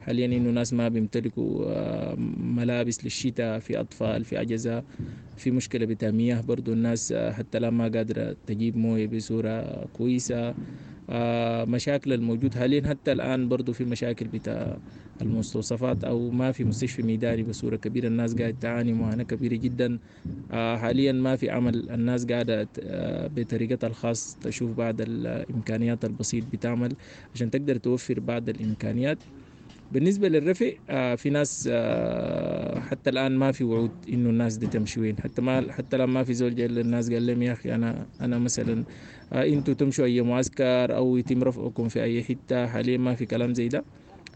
حاليا 0.00 0.26
إنه 0.26 0.50
ناس 0.50 0.72
ما 0.72 0.88
بيمتلكوا 0.88 1.64
آه، 1.72 2.14
ملابس 2.38 3.04
للشتاء 3.04 3.58
في 3.58 3.80
أطفال 3.80 4.24
في 4.24 4.40
أجهزة 4.40 4.84
في 5.36 5.50
مشكلة 5.50 5.86
بتاع 5.86 6.10
برضو 6.40 6.72
الناس 6.72 7.12
حتى 7.12 7.58
الآن 7.58 7.74
ما 7.74 7.84
قادرة 7.88 8.36
تجيب 8.46 8.76
موية 8.76 9.06
بصورة 9.06 9.86
كويسة. 9.86 10.48
آه، 10.48 10.54
مشاكل 11.68 12.12
الموجود 12.12 12.54
حاليا. 12.54 12.88
حتى 12.88 13.12
الآن 13.12 13.48
برضو 13.48 13.72
في 13.72 13.84
مشاكل 13.84 14.28
بتاع 14.28 14.78
المستوصفات 15.22 16.04
أو 16.04 16.30
ما 16.30 16.52
في 16.52 16.64
مستشفى 16.64 17.02
ميداني 17.02 17.42
بصورة 17.42 17.76
كبيرة. 17.76 18.06
الناس 18.06 18.34
قاعدة 18.34 18.56
تعاني 18.60 18.92
معاناة 18.92 19.24
كبيرة 19.24 19.54
جدا. 19.56 19.98
آه، 20.50 20.76
حاليا 20.76 21.12
ما 21.12 21.36
في 21.36 21.50
عمل. 21.50 21.90
الناس 21.90 22.26
قاعدة 22.26 22.64
ت- 22.64 22.80
آه، 22.82 23.26
بطريقتها 23.26 23.86
الخاص 23.88 24.38
تشوف 24.40 24.72
بعض 24.72 25.00
الإمكانيات 25.00 26.04
البسيط 26.04 26.44
بتعمل 26.52 26.96
عشان 27.34 27.50
تقدر 27.50 27.76
توفر 27.76 28.20
بعض 28.20 28.48
الإمكانيات. 28.48 29.18
بالنسبة 29.90 30.28
للرفع 30.28 30.70
آه، 30.88 31.14
في 31.14 31.30
ناس 31.30 31.68
آه، 31.72 32.77
حتى 32.90 33.10
الآن 33.10 33.36
ما 33.36 33.52
في 33.52 33.64
وعود 33.64 33.90
إنه 34.08 34.30
الناس 34.30 34.56
دي 34.56 34.66
تمشي 34.66 35.00
وين. 35.00 35.16
حتى 35.20 35.42
ما 35.42 35.72
حتى 35.72 35.96
الآن 35.96 36.08
ما 36.08 36.24
في 36.24 36.34
زول 36.34 36.54
جاي 36.54 36.68
للناس 36.68 37.12
قال 37.12 37.26
لهم 37.26 37.42
يا 37.42 37.52
أخي 37.52 37.74
أنا 37.74 38.06
أنا 38.20 38.38
مثلا 38.38 38.84
آه، 39.32 39.44
أنتوا 39.46 39.74
تمشوا 39.74 40.04
أي 40.04 40.22
معسكر 40.22 40.96
أو 40.96 41.16
يتم 41.16 41.42
رفعكم 41.44 41.88
في 41.88 42.02
أي 42.02 42.22
حتة 42.24 42.66
حاليا 42.66 42.98
ما 42.98 43.14
في 43.14 43.26
كلام 43.26 43.54
زي 43.54 43.68
ده. 43.68 43.84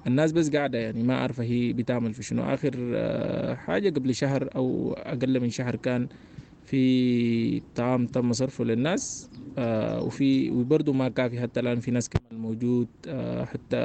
الناس 0.07 0.33
بس 0.33 0.51
قاعدة 0.51 0.79
يعني 0.79 1.03
ما 1.03 1.17
عارفة 1.17 1.43
هي 1.43 1.73
بتعمل 1.73 2.15
في 2.15 2.23
شنو. 2.23 2.43
آخر 2.43 2.73
آه، 2.95 3.55
حاجة 3.55 3.91
قبل 3.91 4.15
شهر 4.15 4.49
أو 4.57 4.93
أقل 4.93 5.41
من 5.41 5.51
شهر 5.51 5.77
كان 5.77 6.09
في 6.67 7.61
طعام 7.75 8.07
تم 8.07 8.33
صرفه 8.33 8.65
للناس 8.65 9.29
آه 9.59 10.03
وفي 10.03 10.51
وبرضه 10.51 10.93
ما 10.93 11.09
كافي 11.09 11.41
حتى 11.41 11.61
الآن 11.61 11.81
في 11.81 11.91
ناس 11.91 12.09
كمان 12.09 12.43
موجود 12.43 12.89
آه 13.09 13.45
حتى 13.45 13.77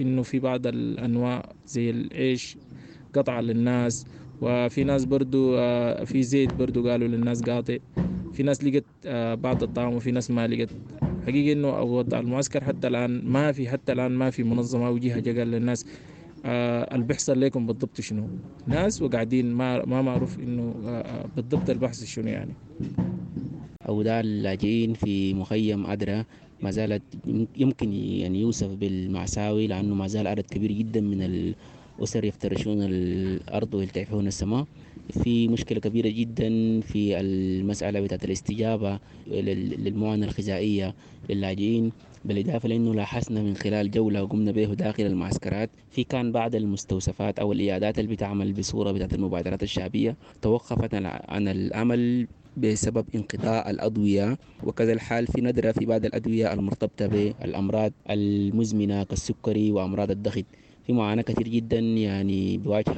إنه 0.00 0.22
في 0.22 0.38
بعض 0.38 0.66
الأنواع 0.66 1.52
زي 1.66 1.90
العيش 1.90 2.56
قطع 3.14 3.40
للناس 3.40 4.06
وفي 4.40 4.84
ناس 4.84 5.04
برضو 5.04 5.56
آه 5.58 6.04
في 6.04 6.22
زيت 6.22 6.54
برضو 6.54 6.88
قالوا 6.88 7.08
للناس 7.08 7.42
قاطع. 7.42 7.76
في 8.32 8.42
ناس 8.42 8.64
لقت 8.64 8.84
آه 9.06 9.34
بعض 9.34 9.62
الطعام 9.62 9.94
وفي 9.94 10.10
ناس 10.10 10.30
ما 10.30 10.46
لقت. 10.46 10.68
حقيقة 11.26 11.52
إنه 11.52 11.68
وضع 11.82 12.18
المعسكر 12.20 12.64
حتى 12.64 12.86
الآن 12.88 13.24
ما 13.24 13.52
في 13.52 13.68
حتى 13.68 13.92
الآن 13.92 14.10
ما 14.12 14.30
في 14.30 14.42
منظمة 14.42 14.86
أو 14.86 14.98
جهة 14.98 15.20
جا 15.20 15.38
قال 15.38 15.48
للناس 15.50 15.86
آه 16.44 16.94
اللي 16.94 17.04
بيحصل 17.06 17.40
لكم 17.40 17.66
بالضبط 17.66 18.00
شنو. 18.00 18.26
ناس 18.66 19.02
وقاعدين 19.02 19.52
ما 19.52 19.84
ما 19.86 20.02
معروف 20.02 20.36
آه، 20.86 21.26
بالضبط 21.36 21.70
البحث 21.70 22.04
شنو 22.04 22.28
يعني. 22.28 22.54
أوضاع 23.88 24.20
اللاجئين 24.20 24.94
في 24.94 25.34
مخيم 25.34 25.86
أدرى 25.86 26.24
ما 26.62 26.70
زالت 26.70 27.02
يمكن 27.56 27.92
يعني 27.92 28.40
يوصف 28.40 28.66
بالمأساوي 28.74 29.66
لأنه 29.66 29.94
ما 29.94 30.06
زال 30.06 30.26
عدد 30.26 30.40
كبير 30.50 30.72
جدا 30.72 31.00
من 31.00 31.22
الأسر 31.98 32.24
يفترشون 32.24 32.82
الأرض 32.82 33.74
ويلتحفون 33.74 34.26
السماء. 34.26 34.64
في 35.22 35.48
مشكلة 35.48 35.80
كبيرة 35.80 36.08
جدا 36.08 36.80
في 36.80 37.20
المسألة 37.20 38.00
بتاعت 38.00 38.24
الاستجابة 38.24 38.98
لل- 39.26 39.84
للمعونة 39.84 40.26
الغذائية 40.26 40.94
للاجئين. 41.30 41.92
بالإضافة 42.24 42.68
لأنه 42.68 42.94
لاحظنا 42.94 43.42
من 43.42 43.54
خلال 43.56 43.90
جولة 43.90 44.20
قمنا 44.26 44.52
به 44.52 44.64
داخل 44.74 45.02
المعسكرات 45.06 45.70
في 45.90 46.04
كان 46.04 46.32
بعض 46.32 46.54
المستوصفات 46.54 47.38
أو 47.38 47.52
الإيادات 47.52 47.98
اللي 47.98 48.10
بتعمل 48.14 48.52
بصورة 48.52 48.92
بتاعت 48.92 49.14
المبادرات 49.14 49.62
الشعبية 49.62 50.16
توقفت 50.42 50.94
عن- 50.94 51.48
العمل 51.48 52.26
بسبب 52.56 53.04
انقطاع 53.14 53.70
الأضوية 53.70 54.38
وكذا 54.64 54.92
الحال 54.92 55.26
في 55.26 55.40
ندرة 55.40 55.72
في 55.72 55.86
بعض 55.86 56.04
الأدوية 56.04 56.52
المرتبطة 56.52 57.06
بالأمراض 57.06 57.92
المزمنة 58.10 59.02
كالسكري 59.04 59.70
وأمراض 59.72 60.10
الضغط 60.10 60.44
في 60.86 60.92
معاناة 60.92 61.22
كثير 61.22 61.48
جدا 61.48 61.78
يعني 61.78 62.58
بواجه 62.58 62.94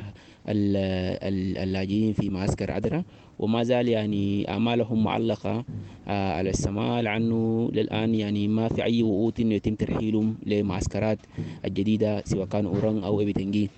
اللاجئين 0.49 2.13
في 2.13 2.31
معسكر 2.31 2.71
عدرا. 2.71 3.05
وما 3.39 3.63
زال 3.63 3.89
يعني 3.89 4.51
أعمالهم 4.51 5.05
معلقة 5.05 5.65
آه، 6.09 6.33
على 6.33 6.51
السماء 6.51 7.03
لأنه 7.03 7.71
للآن 7.73 8.15
يعني 8.15 8.49
ما 8.49 8.69
في 8.69 8.85
أي 8.85 9.03
وقوت 9.03 9.41
إنه 9.41 9.55
يتم 9.55 9.75
ترحيلهم 9.75 10.37
لمعسكرات 10.47 11.19
الجديدة 11.65 12.23
سواء 12.25 12.47
كان 12.47 12.67
أوران 12.67 13.05
أو 13.05 13.21
إبتنجي 13.21 13.71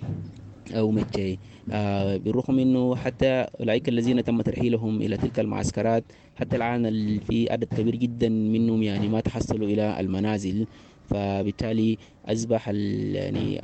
أو 0.76 0.90
متشي 0.90 1.38
آه 1.72 2.16
بالرغم 2.16 2.58
إنه 2.58 2.96
حتى 2.96 3.46
أولئك 3.60 3.88
الذين 3.88 4.24
تم 4.24 4.40
ترحيلهم 4.42 5.02
إلى 5.02 5.16
تلك 5.16 5.40
المعسكرات 5.40 6.04
حتى 6.36 6.56
الآن 6.56 7.18
في 7.18 7.52
عدد 7.52 7.64
كبير 7.64 7.96
جدا 7.96 8.28
منهم 8.28 8.82
يعني 8.82 9.08
ما 9.08 9.20
تحصلوا 9.20 9.68
إلى 9.68 10.00
المنازل. 10.00 10.66
فبالتالي 11.08 11.98
أصبح 12.26 12.68
يعني 12.68 13.60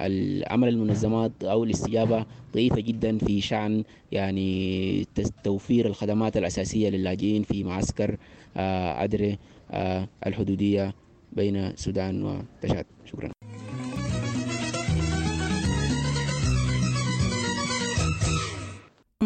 عمل 0.50 0.68
المنظمات 0.68 1.32
أو 1.44 1.64
الاستجابة 1.64 2.26
ضعيفة 2.54 2.80
جدا 2.80 3.18
في 3.18 3.40
شأن 3.40 3.84
يعني 4.12 5.06
توفير 5.44 5.86
الخدمات 5.86 6.36
الأساسية 6.36 6.88
للاجئين 6.88 7.42
في 7.42 7.64
معسكر 7.64 8.16
آه، 8.56 9.04
أدري 9.04 9.38
آه، 9.70 10.08
الحدودية 10.26 10.94
بين 11.32 11.56
السودان 11.56 12.22
وتشاد. 12.24 12.86
شكرا. 13.04 13.30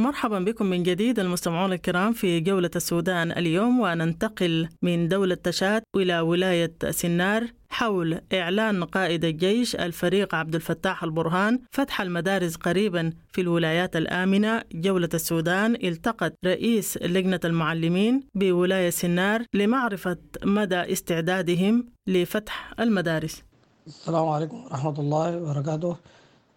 مرحبا 0.08 0.38
بكم 0.38 0.66
من 0.66 0.82
جديد 0.82 1.18
المستمعون 1.18 1.72
الكرام 1.72 2.12
في 2.12 2.40
جولة 2.40 2.70
السودان 2.76 3.32
اليوم 3.32 3.80
وننتقل 3.80 4.68
من 4.82 5.08
دولة 5.08 5.34
تشاد 5.34 5.82
إلى 5.96 6.20
ولاية 6.20 6.72
سنار 6.90 7.46
حول 7.70 8.20
إعلان 8.32 8.84
قائد 8.84 9.24
الجيش 9.24 9.76
الفريق 9.76 10.34
عبد 10.34 10.54
الفتاح 10.54 11.04
البرهان 11.04 11.60
فتح 11.70 12.00
المدارس 12.00 12.56
قريبا 12.56 13.12
في 13.32 13.40
الولايات 13.40 13.96
الآمنة. 13.96 14.62
جولة 14.72 15.08
السودان 15.14 15.74
التقت 15.74 16.34
رئيس 16.44 16.98
لجنة 17.02 17.40
المعلمين 17.44 18.22
بولاية 18.34 18.90
سنار 18.90 19.44
لمعرفة 19.54 20.16
مدى 20.44 20.92
استعدادهم 20.92 21.86
لفتح 22.06 22.74
المدارس. 22.80 23.42
السلام 23.86 24.28
عليكم 24.28 24.64
ورحمة 24.64 25.00
الله 25.00 25.36
وبركاته. 25.36 25.96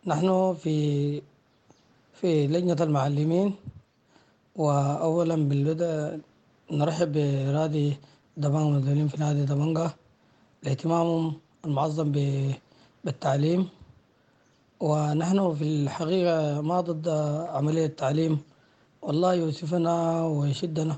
نحن 0.08 0.56
في 0.64 1.22
في 2.22 2.48
لجنة 2.48 2.80
المعلمين 2.88 3.50
وأولا 4.56 5.36
بالبدء 5.50 6.20
نرحب 6.72 7.14
برادي 7.48 7.88
دبانغ 8.38 8.68
المسؤولين 8.68 9.08
في 9.12 9.18
نادي 9.24 9.44
دبانغا. 9.52 9.88
لاهتمامهم 10.64 11.26
المعظم 11.66 12.08
بالتعليم. 13.04 13.62
ونحن 14.80 15.40
في 15.58 15.64
الحقيقة 15.64 16.62
ما 16.62 16.78
ضد 16.88 17.08
عملية 17.58 17.86
التعليم. 17.86 18.34
والله 19.02 19.34
يوسفنا 19.34 19.94
ويشدنا. 20.26 20.96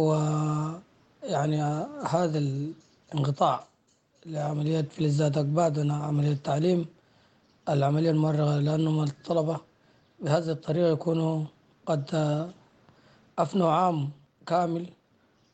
ويعني 0.00 1.58
هذا 2.14 2.38
الانقطاع 2.44 3.56
لعملية 4.26 4.86
فلزات 4.94 5.38
بعدنا 5.38 5.94
عملية 6.06 6.32
التعليم. 6.40 6.80
العملية 7.68 8.10
المرغة 8.10 8.58
لأنهم 8.66 9.02
الطلبة. 9.02 9.75
بهذه 10.20 10.50
الطريقة 10.50 10.88
يكونوا 10.88 11.44
قد 11.86 12.04
أفنوا 13.38 13.70
عام 13.70 14.10
كامل 14.46 14.86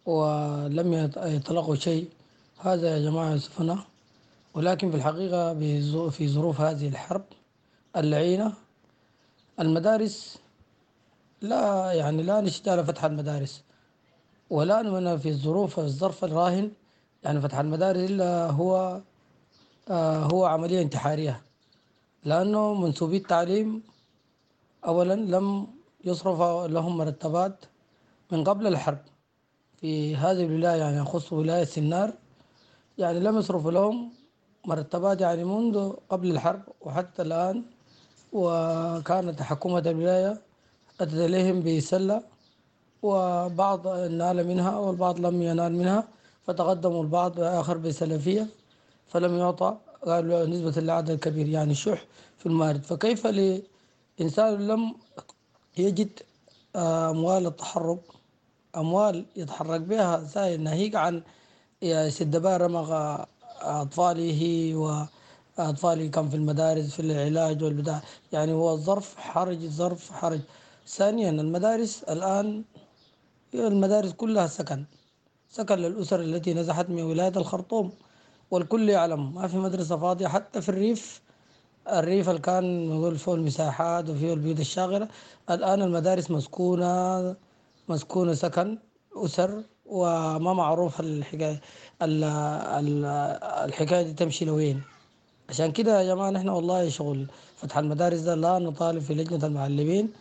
ولم 0.07 1.11
يتلقوا 1.17 1.75
شيء. 1.75 2.09
هذا 2.59 2.97
يا 2.97 3.11
جماعة 3.11 3.31
يوسفنا 3.31 3.79
ولكن 4.55 4.91
في 4.91 4.97
الحقيقة 4.97 5.55
في 6.11 6.29
ظروف 6.29 6.61
هذه 6.61 6.89
الحرب 6.89 7.25
اللعينة 7.97 8.53
المدارس 9.61 10.39
لا 11.43 11.93
يعني 11.93 12.23
لا 12.23 12.35
على 12.67 12.85
فتح 12.85 13.05
المدارس. 13.05 13.63
ولا 14.51 14.83
من 14.83 15.19
في 15.19 15.29
الظروف 15.29 15.79
الظرف 15.79 16.25
الراهن. 16.25 16.71
يعني 17.25 17.41
فتح 17.41 17.59
المدارس 17.59 18.11
إلا 18.11 18.51
هو 18.51 19.01
آه 19.91 20.19
هو 20.19 20.45
عملية 20.45 20.83
انتحارية. 20.83 21.43
لأنه 22.25 22.75
منسوبي 22.75 23.17
التعليم 23.17 23.83
أولا 24.87 25.15
لم 25.15 25.67
يصرف 26.05 26.41
لهم 26.71 26.97
مرتبات 26.99 27.65
من 28.33 28.45
قبل 28.45 28.67
الحرب. 28.67 28.99
في 29.81 30.17
هذه 30.17 30.45
الولاية 30.45 30.81
يعني 30.81 30.97
يخص 30.97 31.33
ولاية 31.33 31.65
سنار 31.65 32.13
يعني 32.99 33.21
لم 33.21 33.39
يصرف 33.39 33.67
لهم 33.67 34.13
مرتبات 34.65 35.21
يعني 35.21 35.45
منذ 35.45 35.93
قبل 36.09 36.31
الحرب 36.31 36.63
وحتى 36.81 37.23
الآن. 37.23 37.63
وكانت 38.33 39.43
حكومة 39.43 39.79
الولاية 39.79 40.41
أتت 41.01 41.15
إليهم 41.15 41.63
بسلة 41.63 42.23
وبعض 43.03 43.89
نال 43.89 44.47
منها 44.49 44.79
والبعض 44.79 45.21
لم 45.21 45.43
ينال 45.43 45.73
منها. 45.73 46.09
فتقدموا 46.47 47.03
البعض 47.03 47.41
آخر 47.41 47.77
بسلفية 47.79 48.47
فلم 49.07 49.39
يعطى 49.39 49.77
قالوا 50.07 50.47
نسبة 50.47 50.81
لعدد 50.81 51.19
كبير 51.19 51.49
يعني 51.49 51.75
شح 51.75 52.05
في 52.39 52.47
المارد 52.47 52.85
فكيف 52.85 53.27
إنسان 54.21 54.67
لم 54.67 54.95
يجد 55.79 56.11
آه، 56.77 57.11
أموال 57.11 57.47
التحرك 57.47 58.01
أموال 58.77 59.27
يتحرك 59.37 59.81
بها 59.81 60.21
زي 60.21 60.57
ناهيك 60.57 60.95
عن 60.97 61.23
سد 62.09 62.47
رمغ 62.47 63.17
أطفاله 63.61 64.73
وأطفاله 64.77 66.07
كان 66.07 66.29
في 66.29 66.37
المدارس 66.37 66.91
في 66.91 67.01
العلاج 67.01 67.63
والبداية 67.63 68.03
يعني 68.33 68.53
هو 68.53 68.73
الظرف 68.73 69.17
حرج 69.17 69.67
ظرف 69.67 70.13
حرج. 70.13 70.41
ثانيا 70.87 71.31
المدارس 71.31 72.03
الآن 72.03 72.65
المدارس 73.55 74.13
كلها 74.13 74.47
سكن. 74.47 74.85
سكن 75.51 75.75
للأسر 75.79 76.21
التي 76.21 76.55
نزحت 76.55 76.91
من 76.91 77.03
ولاية 77.03 77.33
الخرطوم. 77.37 77.93
والكل 78.51 78.89
يعلم 78.89 79.35
ما 79.35 79.49
في 79.49 79.57
مدرسة 79.57 79.97
فاضية 79.97 80.29
حتى 80.29 80.61
في 80.63 80.69
الريف 80.69 81.23
الريف 81.89 82.29
اللي 82.29 82.41
كان 82.41 82.89
نقول 82.89 83.19
فيه 83.19 83.35
المساحات 83.35 84.11
وفيه 84.11 84.33
البيوت 84.35 84.61
الشاغرة. 84.61 85.09
الآن 85.51 85.83
المدارس 85.83 86.31
مسكونة 86.31 87.37
مسكونة 87.89 88.35
سكن 88.35 88.79
أسر 89.17 89.63
وما 89.87 90.53
معروف 90.53 91.01
الحكاية 91.01 91.61
الحكاية 93.65 94.03
دي 94.03 94.13
تمشي 94.13 94.45
لوين. 94.45 94.83
عشان 95.49 95.73
كده 95.73 96.01
يا 96.01 96.15
جماعة 96.15 96.31
نحن 96.31 96.49
والله 96.49 96.89
شغل 96.89 97.27
فتح 97.57 97.79
المدارس 97.79 98.21
ده 98.21 98.35
لا 98.35 98.59
نطالب 98.59 99.03
في 99.03 99.15
لجنة 99.15 99.47
المعلمين 99.47 100.13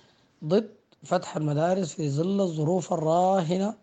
ضد 0.45 0.69
فتح 1.03 1.37
المدارس 1.37 1.93
في 1.93 2.09
ظل 2.09 2.41
الظروف 2.41 2.93
الراهنة 2.93 3.73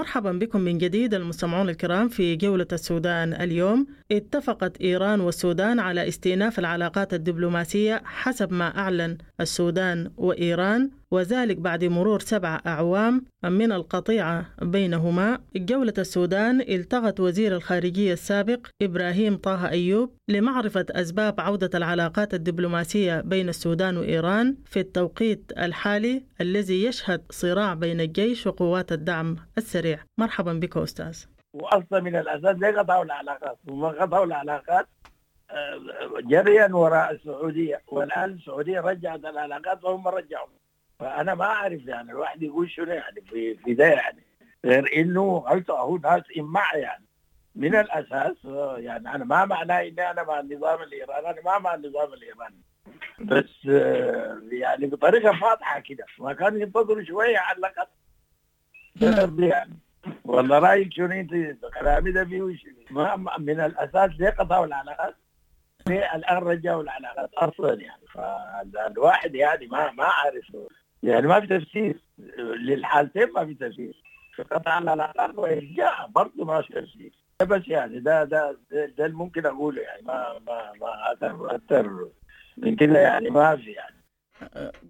مرحبا 0.00 0.32
بكم 0.32 0.60
من 0.60 0.78
جديد 0.78 1.14
المستمعون 1.14 1.68
الكرام 1.68 2.08
في 2.08 2.36
جولة 2.36 2.66
السودان 2.72 3.34
اليوم. 3.34 3.86
اتفقت 4.12 4.80
إيران 4.80 5.20
والسودان 5.20 5.78
على 5.78 6.08
استئناف 6.08 6.58
العلاقات 6.58 7.14
الدبلوماسية 7.14 8.02
حسب 8.04 8.52
ما 8.52 8.78
أعلن 8.78 9.18
السودان 9.40 10.10
وإيران. 10.16 10.90
وذلك 11.12 11.56
بعد 11.56 11.84
مرور 11.84 12.20
سبع 12.20 12.60
أعوام 12.66 13.24
من 13.44 13.72
القطيعة 13.72 14.46
بينهما. 14.62 15.38
جولة 15.56 15.94
السودان 15.98 16.60
التقت 16.60 17.20
وزير 17.20 17.56
الخارجية 17.56 18.12
السابق 18.12 18.66
إبراهيم 18.82 19.36
طه 19.36 19.68
أيوب 19.68 20.14
لمعرفة 20.28 20.86
أسباب 20.90 21.40
عودة 21.40 21.70
العلاقات 21.74 22.34
الدبلوماسية 22.34 23.20
بين 23.20 23.48
السودان 23.48 23.96
وإيران 23.96 24.56
في 24.66 24.80
التوقيت 24.80 25.52
الحالي 25.58 26.22
الذي 26.40 26.84
يشهد 26.84 27.22
صراع 27.30 27.74
بين 27.74 28.00
الجيش 28.00 28.46
وقوات 28.46 28.92
الدعم 28.92 29.36
السريع. 29.58 29.98
مرحبا 30.18 30.52
بك 30.52 30.76
أستاذ. 30.76 31.24
واصلا 31.54 32.00
من 32.00 32.16
الأساس 32.16 32.56
ليه 32.56 32.78
قطعوا 32.78 33.04
العلاقات 33.04 33.58
وما 33.68 33.88
قطعوا 33.88 34.24
العلاقات 34.24 34.88
آه، 35.50 35.80
جريا 36.20 36.68
وراء 36.74 37.12
السعودية. 37.12 37.82
والآن 37.88 38.32
السعودية 38.32 38.80
رجعت 38.80 39.24
العلاقات 39.24 39.84
وهم 39.84 40.08
رجعوا. 40.08 40.59
فأنا 41.00 41.34
ما 41.34 41.44
أعرف 41.44 41.86
يعني 41.86 42.10
الواحد 42.12 42.42
يقول 42.42 42.70
شنو 42.70 42.92
يعني 42.92 43.20
في 43.20 43.56
في 43.56 43.74
ده 43.74 43.84
يعني. 43.86 44.22
غير 44.64 44.90
إنه 44.96 45.40
قلت 45.40 45.70
اهو 45.70 45.96
ناس 45.96 46.22
امع 46.38 46.76
يعني؟ 46.76 47.04
من 47.54 47.74
الأساس 47.76 48.36
يعني 48.78 49.14
أنا 49.14 49.24
ما 49.24 49.44
معناه 49.44 49.80
إني 49.80 50.10
أنا 50.10 50.22
مع 50.22 50.40
النظام 50.40 50.82
الإيراني 50.82 51.30
أنا 51.30 51.40
ما 51.44 51.58
مع 51.58 51.74
النظام 51.74 52.12
الإيراني. 52.12 52.60
بس 53.18 53.64
يعني 54.52 54.86
بطريقة 54.86 55.32
فاضحة 55.40 55.80
كده 55.80 56.04
ما 56.18 56.32
كانوا 56.32 56.60
ينتظروا 56.60 57.02
شوية 57.04 57.38
على 57.38 57.58
الأقل. 57.58 57.86
نعم. 59.00 59.44
يعني 59.44 59.78
والله 60.24 60.58
رأيك 60.58 60.92
شنو 60.92 61.06
أنت؟ 61.06 61.30
كلامي 61.80 62.12
ده 62.12 62.24
فيه 62.24 62.56
ما 62.90 63.16
من 63.38 63.60
الأساس 63.60 64.10
ليه 64.18 64.30
قطعوا 64.30 64.66
العلاقات؟ 64.66 65.14
ليه 65.86 66.14
الآن 66.14 66.36
رجعوا 66.36 66.82
العلاقات 66.82 67.34
أصلا 67.34 67.80
يعني؟ 67.80 68.02
فالواحد 68.14 69.34
يعني 69.34 69.66
ما 69.66 69.90
ما 69.92 70.04
عارف. 70.04 70.56
يعني 71.02 71.26
ما 71.26 71.40
في 71.40 71.46
تفسير. 71.46 72.00
للحالتين 72.38 73.32
ما 73.32 73.46
في 73.46 73.54
تفسير. 73.54 74.02
في 74.36 74.42
قطع 74.42 74.78
العلاقات 74.78 75.38
وارجاع 75.38 76.06
برضه 76.06 76.44
ما 76.44 76.62
في 76.62 76.72
تفسير. 76.72 77.12
بس 77.42 77.68
يعني 77.68 78.00
ده 78.00 78.24
ده 78.24 78.56
ده, 78.70 78.86
ده 78.98 79.08
ممكن 79.08 79.46
أقوله 79.46 79.82
يعني 79.82 80.02
ما 80.02 80.38
ما 80.46 80.72
ما 80.80 81.12
أكثر 81.12 81.54
أكثر 81.54 82.08
من 82.56 82.76
كده 82.76 82.98
يعني 82.98 83.30
ما 83.30 83.56
في 83.56 83.70
يعني. 83.70 83.99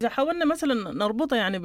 إذا 0.00 0.08
حاولنا 0.08 0.44
مثلا 0.44 0.92
نربطها 0.92 1.36
يعني 1.36 1.58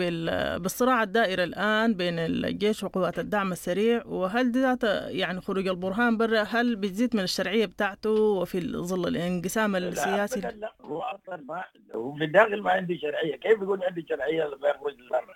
بالصراع 0.59 1.03
الدائر 1.03 1.43
الآن 1.43 1.93
بين 1.93 2.19
الجيش 2.19 2.83
وقوات 2.83 3.19
الدعم 3.19 3.51
السريع 3.51 4.05
وهل 4.05 4.51
ذات 4.51 4.83
يعني 5.07 5.41
خروج 5.41 5.67
البرهان 5.67 6.17
برا 6.17 6.41
هل 6.41 6.75
بتزيد 6.75 7.15
من 7.15 7.23
الشرعية 7.23 7.65
بتاعته 7.65 8.09
وفي 8.09 8.59
ظل 8.71 9.07
الانقسام 9.07 9.75
السياسي؟ 9.75 10.39
لا, 10.39 10.51
لا 10.51 10.73
هو 10.81 11.01
أصلا 11.01 11.43
ما 11.47 11.63
هو 11.95 12.15
في 12.15 12.23
الداخل 12.23 12.61
ما 12.61 12.71
عنده 12.71 12.97
شرعية 12.97 13.35
كيف 13.35 13.61
يقول 13.61 13.83
عندي 13.83 14.05
شرعية 14.09 14.43
لما 14.43 14.69
يخرج 14.69 14.95
برا؟ 15.11 15.35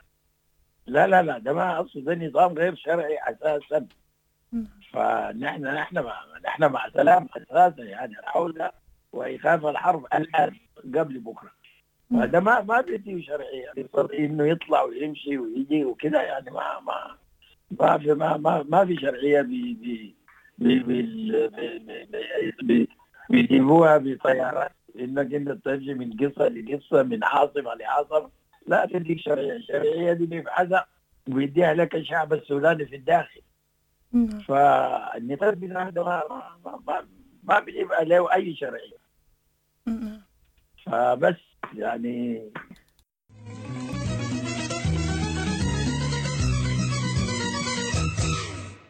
لا 0.86 1.08
لا 1.08 1.22
لا 1.22 1.38
ده 1.38 1.54
ما 1.54 1.82
أصلا 1.82 2.04
ده 2.06 2.28
نظام 2.28 2.54
غير 2.54 2.76
شرعي 2.76 3.18
أساسا 3.28 3.88
فنحن 4.94 5.64
نحن 5.64 6.00
مع 6.00 6.24
نحن 6.46 6.66
مع 6.66 6.90
سلام 6.90 7.30
أساسا 7.38 7.84
يعني 7.84 8.20
العودة 8.20 8.74
وإيقاف 9.12 9.66
الحرب 9.66 10.06
الآن 10.14 10.56
قبل 10.96 11.20
بكرة 11.20 11.59
هذا 12.14 12.40
ما 12.40 12.62
ما 12.62 12.82
بيديه 12.82 13.22
شرعيه 13.22 13.74
إنه 14.14 14.48
يطلع 14.48 14.84
ويمشي 14.84 15.38
ويجي 15.38 15.86
وكذا 15.86 16.22
يعني 16.22 16.52
ما 16.52 16.80
ما 16.80 17.16
ما 17.72 17.98
في 17.98 18.14
ما 18.14 18.38
ما, 18.38 18.66
ما 18.70 18.86
في 18.86 18.96
شرعية 18.96 19.42
بي 19.42 19.74
بي 19.74 20.16
بي 22.64 22.88
بيجيبوها 23.30 23.98
بطيارات 23.98 24.72
إنك 25.00 25.34
أنت 25.34 25.52
تمشي 25.52 25.94
من 25.94 26.14
قصة 26.18 26.48
لقصة 26.48 27.04
من 27.04 27.24
عاصمة 27.24 27.74
لعاصمة. 27.74 28.30
لا 28.68 28.86
تديك 28.86 29.20
شرعية. 29.20 29.56
الشرعية 29.56 30.14
دي 30.14 30.26
بيبحثها 30.26 30.88
ويديها 31.30 31.74
لك 31.74 31.96
الشعب 31.96 32.34
السوداني 32.34 32.86
في 32.86 32.96
الداخل. 32.96 33.42
فالنظام 34.48 35.52
بتاعه 35.52 35.92
ما 35.92 36.58
ما 36.66 36.80
ما, 36.88 37.08
ما 37.44 37.60
بيجيب 37.60 37.88
له 38.02 38.34
أي 38.34 38.56
شرعية. 38.56 39.00
فبس. 40.86 41.49
يعني. 41.74 42.52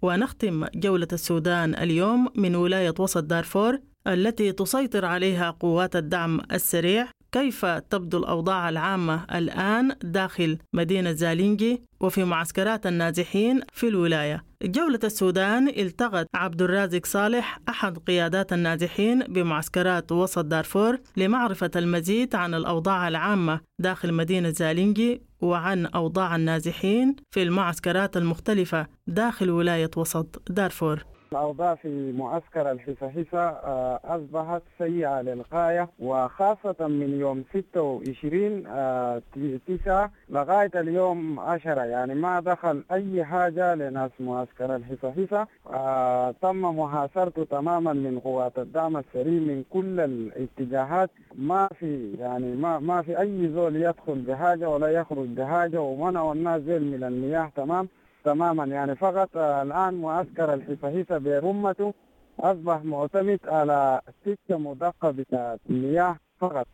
ونختم 0.01 0.65
جولة 0.75 1.07
السودان 1.13 1.75
اليوم 1.75 2.27
من 2.35 2.55
ولاية 2.55 2.93
وسط 2.99 3.23
دارفور 3.23 3.79
التي 4.07 4.51
تسيطر 4.51 5.05
عليها 5.05 5.51
قوات 5.51 5.95
الدعم 5.95 6.41
السريع. 6.51 7.07
كيف 7.31 7.65
تبدو 7.65 8.17
الأوضاع 8.17 8.69
العامة 8.69 9.25
الآن 9.35 9.95
داخل 10.03 10.57
مدينة 10.73 11.11
زالينجي 11.11 11.83
وفي 11.99 12.23
معسكرات 12.23 12.87
النازحين 12.87 13.61
في 13.73 13.87
الولاية؟ 13.87 14.43
جولة 14.63 14.99
السودان 15.03 15.67
التقت 15.67 16.27
عبد 16.35 16.61
الرازق 16.61 17.05
صالح 17.05 17.59
أحد 17.69 17.97
قيادات 17.97 18.53
النازحين 18.53 19.19
بمعسكرات 19.19 20.11
وسط 20.11 20.45
دارفور 20.45 20.97
لمعرفة 21.17 21.71
المزيد 21.75 22.35
عن 22.35 22.53
الأوضاع 22.53 23.07
العامة 23.07 23.61
داخل 23.79 24.13
مدينة 24.13 24.49
زالينجي 24.49 25.21
وعن 25.41 25.85
أوضاع 25.85 26.35
النازحين 26.35 27.15
في 27.31 27.43
المعسكرات 27.43 28.17
المختلفة 28.17 28.87
داخل 29.07 29.49
ولاية 29.49 29.91
وسط 29.97 30.41
دارفور. 30.49 31.05
الأوضاع 31.31 31.75
في 31.75 32.11
معسكر 32.11 32.71
الحسا 32.71 33.61
آه، 33.63 33.99
أصبحت 34.03 34.61
سيئة 34.77 35.21
للغاية 35.21 35.89
وخاصة 35.99 36.87
من 36.87 37.19
يوم 37.19 37.43
26 37.49 38.67
آه، 38.67 39.21
تسعة 39.67 40.11
لغاية 40.29 40.71
اليوم 40.75 41.39
10 41.39 41.81
يعني 41.83 42.15
ما 42.15 42.39
دخل 42.39 42.83
أي 42.91 43.25
حاجة 43.25 43.75
لناس 43.75 44.11
معسكر 44.19 44.75
الحسا 44.75 45.47
آه، 45.73 46.31
تم 46.41 46.61
محاصرته 46.61 47.43
تماما 47.43 47.93
من 47.93 48.19
قوات 48.19 48.59
الدعم 48.59 48.97
السريع 48.97 49.39
من 49.39 49.63
كل 49.69 49.99
الاتجاهات. 49.99 51.09
ما 51.35 51.69
في 51.79 52.13
يعني 52.19 52.55
ما 52.55 52.79
ما 52.79 53.01
في 53.01 53.19
أي 53.19 53.51
زول 53.53 53.75
يدخل 53.75 54.15
بحاجة 54.15 54.69
ولا 54.69 54.87
يخرج 54.87 55.27
بحاجة 55.27 55.81
ومنعوا 55.81 56.33
الناس 56.33 56.61
من 56.61 57.03
المياه 57.03 57.51
تمام. 57.55 57.87
تماما. 58.23 58.65
يعني 58.65 58.95
فقط 58.95 59.37
الآن 59.37 60.01
معسكر 60.01 60.53
الحفاهيسة 60.53 61.17
برمته 61.17 61.93
أصبح 62.39 62.83
معتمد 62.83 63.39
على 63.45 64.01
سكة 64.25 64.57
مدقة 64.57 65.11
بتاعت 65.11 65.59
مياه 65.69 66.15
فقط. 66.39 66.67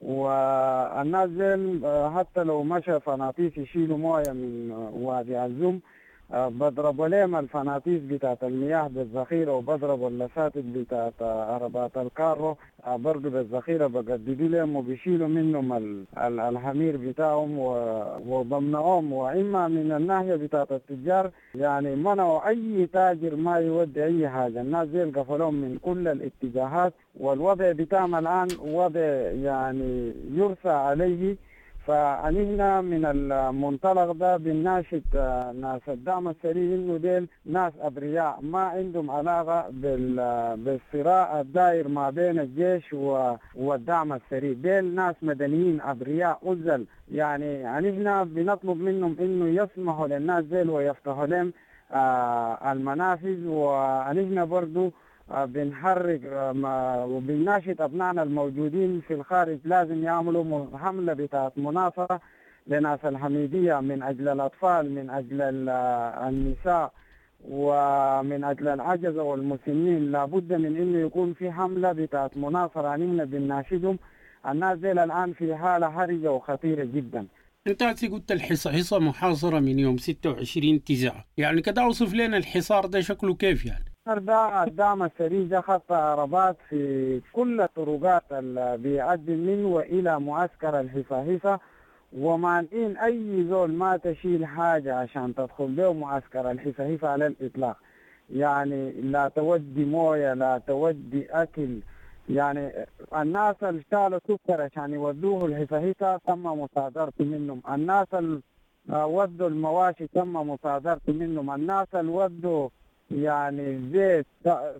والناس 0.00 1.30
حتى 2.16 2.44
لو 2.44 2.62
مشى 2.62 3.00
فناطيس 3.00 3.58
يشيلوا 3.58 3.98
موية 3.98 4.32
من 4.32 4.70
وادي 4.92 5.44
الزوم 5.44 5.80
بضرب 6.32 7.00
لهم 7.00 7.36
الفناطيس 7.36 8.00
بتاعت 8.02 8.44
المياه 8.44 8.88
بالذخيرة 8.88 9.52
وبضرب 9.52 10.06
اللساتك 10.06 10.64
بتاعت 10.64 11.12
عربات 11.22 11.96
الكارو 11.96 12.56
برضه 12.88 13.30
بالذخيرة 13.30 13.86
بجددوا 13.86 14.48
لهم 14.48 14.76
وبيشيلوا 14.76 15.28
منهم 15.28 16.04
الحمير 16.18 16.96
بتاعهم 16.96 17.58
وبمنعهم 18.28 19.12
وإما 19.12 19.68
من 19.68 19.92
الناحية 19.92 20.34
بتاعت 20.36 20.72
التجار 20.72 21.30
يعني 21.54 21.96
منعوا 21.96 22.48
أي 22.48 22.86
تاجر 22.92 23.36
ما 23.36 23.56
يودي 23.56 24.04
أي 24.04 24.28
حاجة. 24.28 24.60
الناس 24.60 24.88
دي 24.88 25.02
قفلوهم 25.02 25.54
من 25.54 25.78
كل 25.82 26.08
الاتجاهات 26.08 26.92
والوضع 27.20 27.72
بتاعنا 27.72 28.18
الآن 28.18 28.48
وضع 28.64 29.00
يعني 29.48 30.12
يرثى 30.34 30.68
عليه 30.68 31.36
فنحن 31.86 32.84
من 32.84 33.04
المنطلق 33.04 34.12
ده 34.12 34.36
بنناشد 34.36 35.02
آه، 35.16 35.52
ناس 35.52 35.80
الدعم 35.88 36.28
السريع 36.28 36.74
إنه 36.74 36.96
ديل 36.96 37.28
ناس 37.46 37.72
أبرياء 37.80 38.38
ما 38.42 38.58
عندهم 38.58 39.10
علاقة 39.10 39.66
بالصراع 40.56 41.40
الداير 41.40 41.88
ما 41.88 42.10
بين 42.10 42.38
الجيش 42.40 42.92
والدعم 43.54 44.12
السريع. 44.12 44.52
ديل 44.52 44.94
ناس 44.94 45.14
مدنيين 45.22 45.80
أبرياء 45.80 46.38
أزل. 46.52 46.86
يعني 47.12 47.62
نحن 47.64 48.24
بنطلب 48.24 48.76
منهم 48.76 49.16
إنه 49.20 49.62
يسمحوا 49.62 50.06
للناس 50.06 50.44
ديل 50.44 50.70
ويفتحوا 50.70 51.26
لهم 51.26 51.52
آه، 51.92 52.72
المنافذ. 52.72 53.46
ونحن 53.46 54.44
برضه 54.44 54.92
بنحرك 55.32 56.20
آه، 56.24 57.06
وبنناشد 57.06 57.80
أبنائنا 57.80 58.22
الموجودين 58.22 59.00
في 59.08 59.14
الخارج. 59.14 59.58
لازم 59.64 60.04
يعملوا 60.04 60.78
حملة 60.78 61.12
بتاعت 61.12 61.58
مناصرة 61.58 62.20
لناس 62.66 62.98
الحميدية 63.04 63.80
من 63.80 64.02
أجل 64.02 64.28
الأطفال 64.28 64.90
من 64.94 65.10
أجل 65.10 65.68
آه، 65.68 66.28
النساء 66.28 66.92
ومن 67.48 68.44
أجل 68.44 68.68
العجزة 68.68 69.22
والمسنين. 69.22 70.12
لابد 70.12 70.52
من 70.52 70.76
إنه 70.76 70.98
يكون 70.98 71.32
في 71.34 71.50
حملة 71.52 71.92
بتاعت 71.92 72.36
مناصرة. 72.36 72.88
عنينا 72.88 73.24
بنناشدهم. 73.24 73.98
الناس 74.48 74.78
دي 74.78 74.92
الآن 74.92 75.32
في 75.32 75.56
حالة 75.56 75.90
حرجة 75.90 76.32
وخطيرة 76.32 76.84
جدا. 76.84 77.26
أنت 77.66 77.82
قلت 77.82 78.32
الحصة 78.32 78.70
محاصرة 78.98 79.60
من 79.60 79.78
يوم 79.78 79.96
26 79.98 80.84
تسعة. 80.84 81.24
يعني 81.36 81.62
كده 81.62 81.82
أوصف 81.82 82.14
لنا 82.14 82.36
الحصار 82.36 82.86
ده 82.86 83.00
شكله 83.00 83.34
كيف 83.34 83.66
يعني؟ 83.66 83.91
ده 84.06 84.64
الدعم 84.64 85.02
السريع 85.02 85.60
خط 85.60 85.92
عربات 85.92 86.56
في 86.68 87.20
كل 87.32 87.60
الطرقات 87.60 88.22
اللي 88.32 88.78
بيؤدي 88.78 89.36
من 89.36 89.64
والى 89.64 90.20
معسكر 90.20 90.80
الحفاهفة 90.80 91.60
ومانعين 92.12 92.96
أي 92.96 93.46
زول 93.50 93.72
ما 93.72 93.96
تشيل 93.96 94.46
حاجة 94.46 94.94
عشان 94.94 95.34
تدخل 95.34 95.66
به 95.66 95.92
معسكر 95.92 96.50
الحفاهفة 96.50 97.08
على 97.08 97.26
الإطلاق. 97.26 97.76
يعني 98.30 98.90
لا 98.92 99.28
تودي 99.28 99.84
موية 99.84 100.34
لا 100.34 100.58
تودي 100.66 101.26
أكل. 101.30 101.78
يعني 102.28 102.72
الناس 103.16 103.56
اللي 103.62 103.80
اشتغلوا 103.80 104.18
سكر 104.28 104.62
عشان 104.62 104.92
يودوه 104.94 105.44
الحفاهفة 105.46 106.16
تم 106.16 106.42
مصادرته 106.42 107.24
منهم. 107.24 107.62
الناس 107.72 108.06
اللي 108.14 108.40
ودوا 108.90 109.48
المواشي 109.48 110.06
تم 110.06 110.32
مصادرته 110.32 111.12
منهم. 111.12 111.50
الناس 111.50 111.86
اللي 111.94 112.12
ودوا 112.12 112.68
يعني 113.10 113.90
زيت 113.92 114.26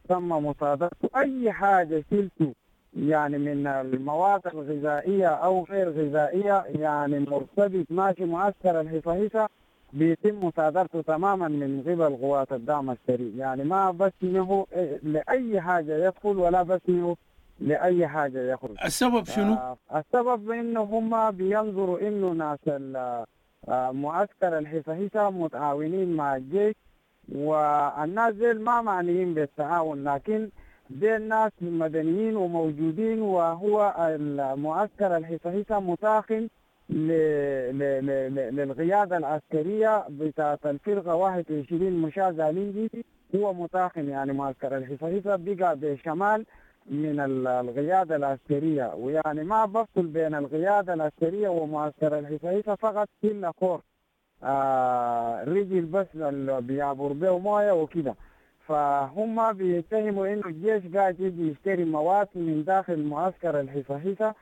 تم 0.09 0.29
مصادرته 0.29 1.09
أي 1.17 1.53
حاجة 1.53 2.05
شلته 2.11 2.55
يعني 2.97 3.39
من 3.39 3.67
المواد 3.67 4.47
الغذائية 4.47 5.29
أو 5.29 5.65
غير 5.65 5.91
غذائية 5.91 6.65
يعني 6.65 7.19
مرتبط 7.19 7.87
ماشي 7.91 8.25
مؤثر 8.25 8.81
الحصهيصه 8.81 9.49
بيتم 9.93 10.45
مصادرته 10.45 11.03
تماما 11.03 11.49
من 11.49 11.81
قبل 11.81 12.17
قوات 12.17 12.53
الدعم 12.53 12.91
السريع 12.91 13.33
يعني 13.37 13.65
ما 13.65 13.91
بس 13.91 14.13
إنه 14.23 14.67
لأي 15.03 15.61
حاجة 15.61 16.07
يدخل 16.07 16.37
ولا 16.37 16.63
بس 16.63 16.81
إنه 16.89 17.17
لأي 17.61 18.09
حاجة 18.09 18.53
يخرج 18.53 18.77
السبب 18.85 19.27
شنو؟ 19.27 19.55
آه 19.55 19.77
السبب 19.95 20.51
إنه 20.51 20.81
هم 20.81 21.31
بينظروا 21.31 22.09
إنه 22.09 22.33
ناس 22.33 22.59
آه، 23.69 23.91
معسكر 23.91 24.59
الحصهيصه 24.59 25.31
متعاونين 25.31 26.17
مع 26.17 26.37
الجيش 26.37 26.75
والناس 27.35 28.35
دي 28.35 28.53
ما 28.55 28.81
معنيين 28.83 29.35
بالتعاون 29.35 30.05
لكن 30.05 30.49
بين 30.91 31.29
ناس 31.29 31.53
مدنيين 31.61 32.37
وموجودين 32.37 33.23
وهو 33.23 33.95
المعسكر 33.99 35.17
الحصحيصة 35.17 35.81
متاخم 35.81 36.49
للقيادة 38.51 39.17
العسكرية 39.17 40.05
بتاعت 40.11 40.67
الفرقة 40.67 41.15
21 41.15 41.93
مشاة 41.93 42.31
زالينجي 42.31 42.91
هو 43.37 43.53
متاخم 43.55 44.09
يعني 44.09 44.33
معسكر 44.33 44.77
الحصحيصة 44.77 45.37
بقى 45.37 45.77
بشمال 45.77 46.45
من 46.91 47.21
القيادة 47.47 48.17
العسكرية. 48.17 48.95
ويعني 48.95 49.45
ما 49.45 49.65
بفصل 49.65 50.07
بين 50.07 50.35
القيادة 50.35 50.95
العسكرية 50.95 51.49
ومعسكر 51.49 52.19
الحصحيصة 52.19 52.75
فقط 52.75 53.09
إلا 53.25 53.51
كور 53.51 53.81
آه 54.45 55.45
رجل 55.45 55.81
بس 55.85 56.07
بيعبر 56.63 57.13
به 57.13 57.39
مويه 57.39 57.73
وكده. 57.73 58.15
فهم 58.69 59.53
بيتهموا 59.53 60.27
إنه 60.27 60.43
الجيش 60.47 60.95
قاعد 60.97 61.21
يجي 61.21 61.49
يشتري 61.51 61.85
مواد 61.85 62.29
من 62.35 62.65
داخل 62.65 63.03
معسكر 63.05 63.61
الحصحيصة. 63.61 64.35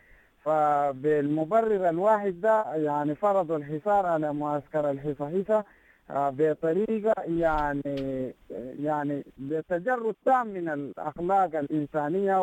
فبالمبرر 0.44 1.88
الواحد 1.88 2.40
ده 2.40 2.74
يعني 2.74 3.14
فرضوا 3.14 3.56
الحصار 3.56 4.06
على 4.06 4.32
معسكر 4.32 4.90
الحصحيصة 4.90 5.64
آه، 6.10 6.30
بطريقة 6.38 7.14
يعني 7.22 8.32
يعني 8.80 9.24
بتجرد 9.38 10.14
تام 10.24 10.46
من 10.46 10.68
الأخلاق 10.68 11.56
الإنسانية 11.58 12.42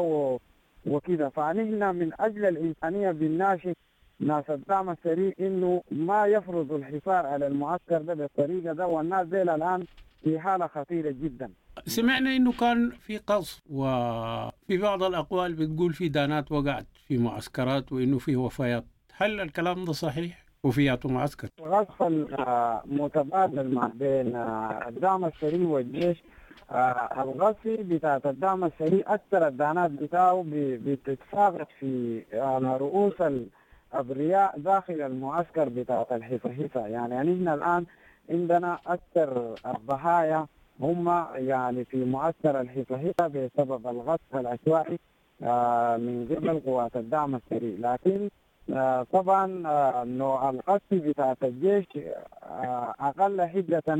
وكذا 0.87 1.29
فنحن 1.29 1.95
من 1.95 2.11
أجل 2.19 2.45
الإنسانية 2.45 3.11
بنناشد 3.11 3.75
ناس 4.19 4.49
الدعم 4.49 4.89
السريع 4.89 5.31
إنه 5.39 5.83
ما 5.91 6.25
يفرضوا 6.25 6.77
الحصار 6.77 7.25
على 7.25 7.47
المعسكر 7.47 8.01
ده 8.01 8.13
بالطريقة 8.13 8.73
ده 8.73 8.87
والناس 8.87 9.27
دي 9.27 9.41
الآن 9.41 9.85
في 10.23 10.39
حالة 10.39 10.67
خطيرة 10.67 11.11
جدا. 11.11 11.49
سمعنا 11.85 12.35
إنه 12.35 12.51
كان 12.51 12.89
في 12.89 13.17
قصف 13.17 13.61
وفي 13.69 14.77
بعض 14.77 15.03
الأقوال 15.03 15.53
بتقول 15.53 15.93
في 15.93 16.09
دانات 16.09 16.51
وقعت 16.51 16.85
في 17.07 17.17
معسكرات 17.17 17.91
وإنه 17.91 18.17
في 18.17 18.35
وفيات. 18.35 18.85
هل 19.17 19.39
الكلام 19.39 19.85
ده 19.85 19.93
صحيح؟ 19.93 20.43
وفيات 20.63 21.05
معسكر. 21.05 21.47
القصف 21.59 22.03
المتبادل 22.03 23.73
ما 23.75 23.91
بين 23.95 24.35
الدعم 24.87 25.25
السريع 25.25 25.67
والجيش 25.67 26.23
الغصب 27.17 27.55
بتاعت 27.67 28.25
الدعم 28.25 28.63
السريع 28.63 29.03
أكثر 29.13 29.47
الدانات 29.47 29.91
بتاعه 29.91 30.45
بتتساقط 30.51 31.67
في 31.79 32.21
على 32.33 32.77
رؤوس 32.77 33.13
الابرياء 33.93 34.59
داخل 34.59 35.01
المعسكر 35.01 35.69
بتاعت 35.69 36.11
الحفاحفه 36.11 36.87
يعني 36.87 37.15
نحن 37.15 37.47
الآن 37.47 37.85
عندنا 38.29 38.79
أكثر 38.87 39.55
الضحايا 39.65 40.47
هم 40.79 41.25
يعني 41.35 41.85
في 41.85 42.05
معسكر 42.05 42.61
الحفاحفه 42.61 43.27
بسبب 43.27 43.87
الغصب 43.87 44.35
العشوائي 44.35 44.99
آه، 45.43 45.97
من 45.97 46.27
قبل 46.35 46.59
قوات 46.59 46.95
الدعم 46.97 47.35
السريع. 47.35 47.93
لكن 47.93 48.29
آه، 48.73 49.03
طبعا 49.13 49.67
آه، 49.67 50.03
إنه 50.03 50.49
القصف 50.49 50.93
بتاعت 50.93 51.37
الجيش 51.43 51.85
أقل 52.99 53.41
حدة 53.41 53.95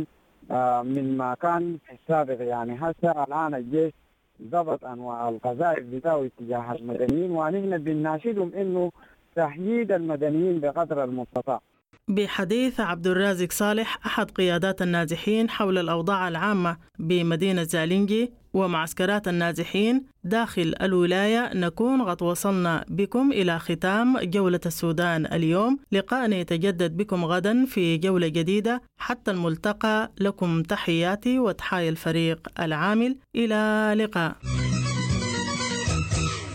من 0.83 1.17
ما 1.17 1.33
كان 1.41 1.77
في 1.87 1.93
السابق. 1.93 2.41
يعني 2.41 2.75
هسه 2.81 3.23
الآن 3.23 3.55
الجيش 3.55 3.93
ضبط 4.41 4.85
أنواع 4.85 5.29
القذائف 5.29 5.85
بتاعه 5.85 6.25
اتجاه 6.25 6.71
المدنيين. 6.71 7.31
ونحن 7.31 7.77
بنناشدهم 7.77 8.51
إنه 8.53 8.91
تحييد 9.37 9.91
المدنيين 9.91 10.59
بقدر 10.59 11.03
المستطاع. 11.03 11.61
بحديث 12.07 12.79
عبد 12.79 13.07
الرازق 13.07 13.51
صالح 13.51 13.99
أحد 14.05 14.31
قيادات 14.31 14.81
النازحين 14.81 15.49
حول 15.49 15.77
الأوضاع 15.77 16.27
العامة 16.27 16.77
بمدينة 16.99 17.63
زالينجي 17.63 18.31
ومعسكرات 18.53 19.27
النازحين 19.27 20.05
داخل 20.23 20.75
الولاية 20.81 21.51
نكون 21.55 22.01
قد 22.01 22.23
وصلنا 22.23 22.85
بكم 22.89 23.31
إلى 23.31 23.59
ختام 23.59 24.17
جولة 24.19 24.59
السودان 24.65 25.25
اليوم. 25.25 25.79
لقاء 25.91 26.31
يتجدد 26.31 26.97
بكم 26.97 27.25
غدا 27.25 27.65
في 27.65 27.97
جولة 27.97 28.27
جديدة. 28.27 28.81
حتى 28.97 29.31
الملتقى 29.31 30.11
لكم 30.19 30.63
تحياتي 30.63 31.39
وتحايا 31.39 31.89
الفريق 31.89 32.47
العامل. 32.59 33.17
إلى 33.35 33.93
لقاء 34.03 34.35